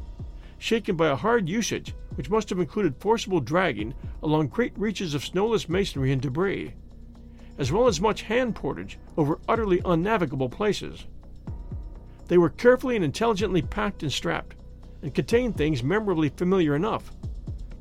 shaken 0.59 0.95
by 0.95 1.07
a 1.07 1.15
hard 1.15 1.49
usage 1.49 1.95
which 2.13 2.29
must 2.29 2.51
have 2.51 2.59
included 2.59 2.95
forcible 2.95 3.39
dragging 3.39 3.95
along 4.21 4.49
great 4.49 4.77
reaches 4.77 5.15
of 5.15 5.25
snowless 5.25 5.67
masonry 5.67 6.11
and 6.11 6.21
debris, 6.21 6.75
as 7.57 7.71
well 7.71 7.87
as 7.87 7.99
much 7.99 8.21
hand 8.21 8.55
portage 8.55 8.99
over 9.17 9.39
utterly 9.47 9.81
unnavigable 9.83 10.49
places. 10.49 11.07
They 12.29 12.37
were 12.37 12.51
carefully 12.51 12.95
and 12.95 13.03
intelligently 13.03 13.63
packed 13.63 14.03
and 14.03 14.11
strapped, 14.11 14.55
and 15.01 15.13
contained 15.13 15.57
things 15.57 15.83
memorably 15.83 16.29
familiar 16.29 16.75
enough 16.75 17.11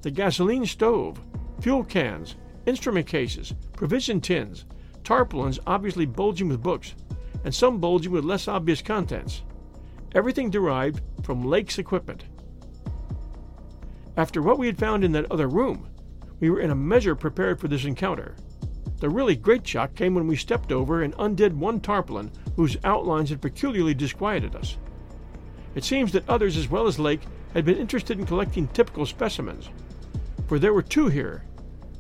the 0.03 0.11
gasoline 0.11 0.65
stove, 0.65 1.21
fuel 1.61 1.85
cans, 1.85 2.37
instrument 2.67 3.07
cases, 3.07 3.53
provision 3.75 4.21
tins, 4.21 4.65
tarpaulins 5.03 5.59
obviously 5.67 6.07
bulging 6.07 6.49
with 6.49 6.63
books, 6.63 6.95
and 7.45 7.55
some 7.55 7.79
bulging 7.79 8.13
with 8.13 8.25
less 8.25 8.47
obvious 8.47 8.81
contents. 8.81 9.43
Everything 10.15 10.51
derived 10.51 11.03
from 11.25 11.45
Lake's 11.45 11.79
equipment. 11.79 12.25
After 14.17 14.41
what 14.41 14.59
we 14.59 14.67
had 14.67 14.79
found 14.79 15.05
in 15.05 15.13
that 15.13 15.31
other 15.33 15.49
room, 15.49 15.89
we 16.39 16.49
were 16.49 16.61
in 16.61 16.71
a 16.71 16.77
measure 16.77 17.17
prepared 17.17 17.61
for 17.61 17.67
this 17.67 17.85
encounter. 17.85 18.37
The 19.01 19.11
really 19.11 19.37
great 19.37 19.67
shock 19.67 19.95
came 19.95 20.15
when 20.15 20.27
we 20.27 20.37
stepped 20.37 20.73
over 20.73 21.03
and 21.03 21.15
undid 21.19 21.59
one 21.59 21.81
tarpaulin 21.81 22.33
whose 22.57 22.77
outlines 22.85 23.31
had 23.31 23.41
peculiarly 23.41 23.95
disquieted 23.95 24.57
us. 24.57 24.77
It 25.75 25.85
seems 25.85 26.13
that 26.13 26.29
others 26.29 26.57
as 26.57 26.69
well 26.69 26.87
as 26.87 26.99
Lake 26.99 27.23
had 27.55 27.65
been 27.65 27.79
interested 27.79 28.19
in 28.19 28.27
collecting 28.27 28.69
typical 28.69 29.07
specimens 29.07 29.71
for 30.49 30.59
there 30.59 30.73
were 30.73 30.83
two 30.83 31.09
here, 31.09 31.45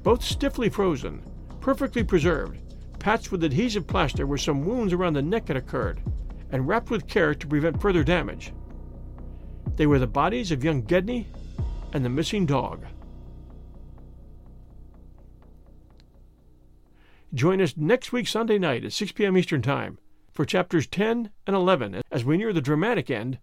both 0.02 0.24
stiffly 0.24 0.70
frozen, 0.70 1.22
perfectly 1.60 2.02
preserved, 2.02 2.58
patched 2.98 3.30
with 3.30 3.44
adhesive 3.44 3.86
plaster 3.86 4.26
where 4.26 4.38
some 4.38 4.64
wounds 4.64 4.94
around 4.94 5.12
the 5.12 5.22
neck 5.22 5.48
had 5.48 5.56
occurred, 5.58 6.00
and 6.50 6.66
wrapped 6.66 6.88
with 6.88 7.06
care 7.06 7.34
to 7.34 7.46
prevent 7.46 7.80
further 7.80 8.02
damage. 8.02 8.54
They 9.76 9.86
were 9.86 9.98
the 9.98 10.06
bodies 10.06 10.50
of 10.50 10.64
young 10.64 10.80
Gedney 10.80 11.28
and 11.92 12.02
the 12.02 12.08
missing 12.08 12.46
dog. 12.46 12.86
Join 17.34 17.60
us 17.60 17.76
next 17.76 18.10
week 18.10 18.26
Sunday 18.26 18.58
night 18.58 18.86
at 18.86 18.92
6 18.92 19.12
p.m. 19.12 19.36
Eastern 19.36 19.60
Time 19.60 19.98
for 20.32 20.46
chapters 20.46 20.86
10 20.86 21.28
and 21.46 21.56
11 21.56 22.02
as 22.10 22.24
we 22.24 22.38
near 22.38 22.54
the 22.54 22.62
dramatic 22.62 23.10
end 23.10 23.38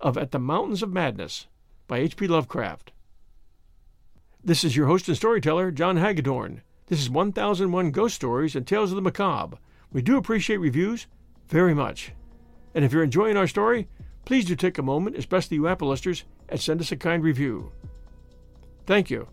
of 0.00 0.16
At 0.16 0.30
the 0.30 0.38
Mountains 0.38 0.82
of 0.82 0.90
Madness 0.90 1.46
by 1.86 1.98
H.P. 1.98 2.28
Lovecraft. 2.28 2.92
This 4.42 4.64
is 4.64 4.74
your 4.74 4.86
host 4.86 5.06
and 5.08 5.16
storyteller, 5.16 5.70
John 5.70 5.98
Hagedorn. 5.98 6.62
This 6.86 7.00
is 7.00 7.10
1001 7.10 7.90
Ghost 7.90 8.14
Stories 8.14 8.56
and 8.56 8.66
Tales 8.66 8.90
of 8.90 8.96
the 8.96 9.02
Macabre. 9.02 9.58
We 9.92 10.00
do 10.00 10.16
appreciate 10.16 10.58
reviews 10.58 11.06
very 11.48 11.74
much. 11.74 12.12
And 12.74 12.86
if 12.86 12.92
you're 12.92 13.02
enjoying 13.02 13.36
our 13.36 13.48
story, 13.48 13.86
please 14.24 14.46
do 14.46 14.56
take 14.56 14.78
a 14.78 14.82
moment, 14.82 15.16
especially 15.16 15.56
you 15.56 15.68
Apple 15.68 15.88
listeners, 15.88 16.24
and 16.48 16.58
send 16.58 16.80
us 16.80 16.92
a 16.92 16.96
kind 16.96 17.22
review. 17.22 17.70
Thank 18.86 19.10
you. 19.10 19.28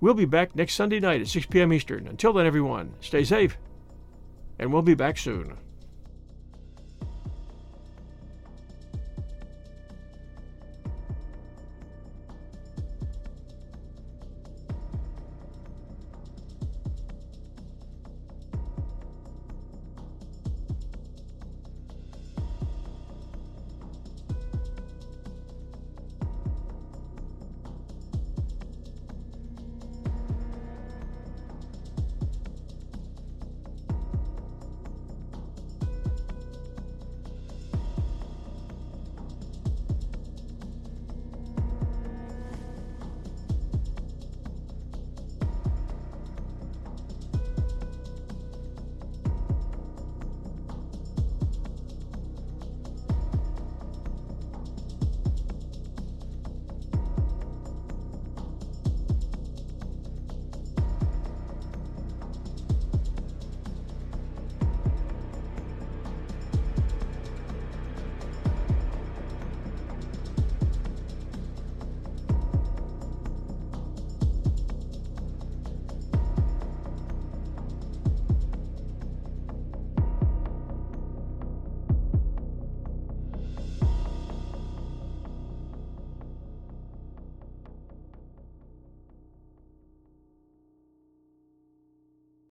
We'll 0.00 0.14
be 0.14 0.24
back 0.24 0.54
next 0.54 0.74
Sunday 0.74 1.00
night 1.00 1.20
at 1.20 1.28
6 1.28 1.46
p.m. 1.46 1.72
Eastern. 1.72 2.06
Until 2.06 2.32
then, 2.32 2.46
everyone, 2.46 2.94
stay 3.00 3.24
safe, 3.24 3.58
and 4.58 4.72
we'll 4.72 4.82
be 4.82 4.94
back 4.94 5.18
soon. 5.18 5.58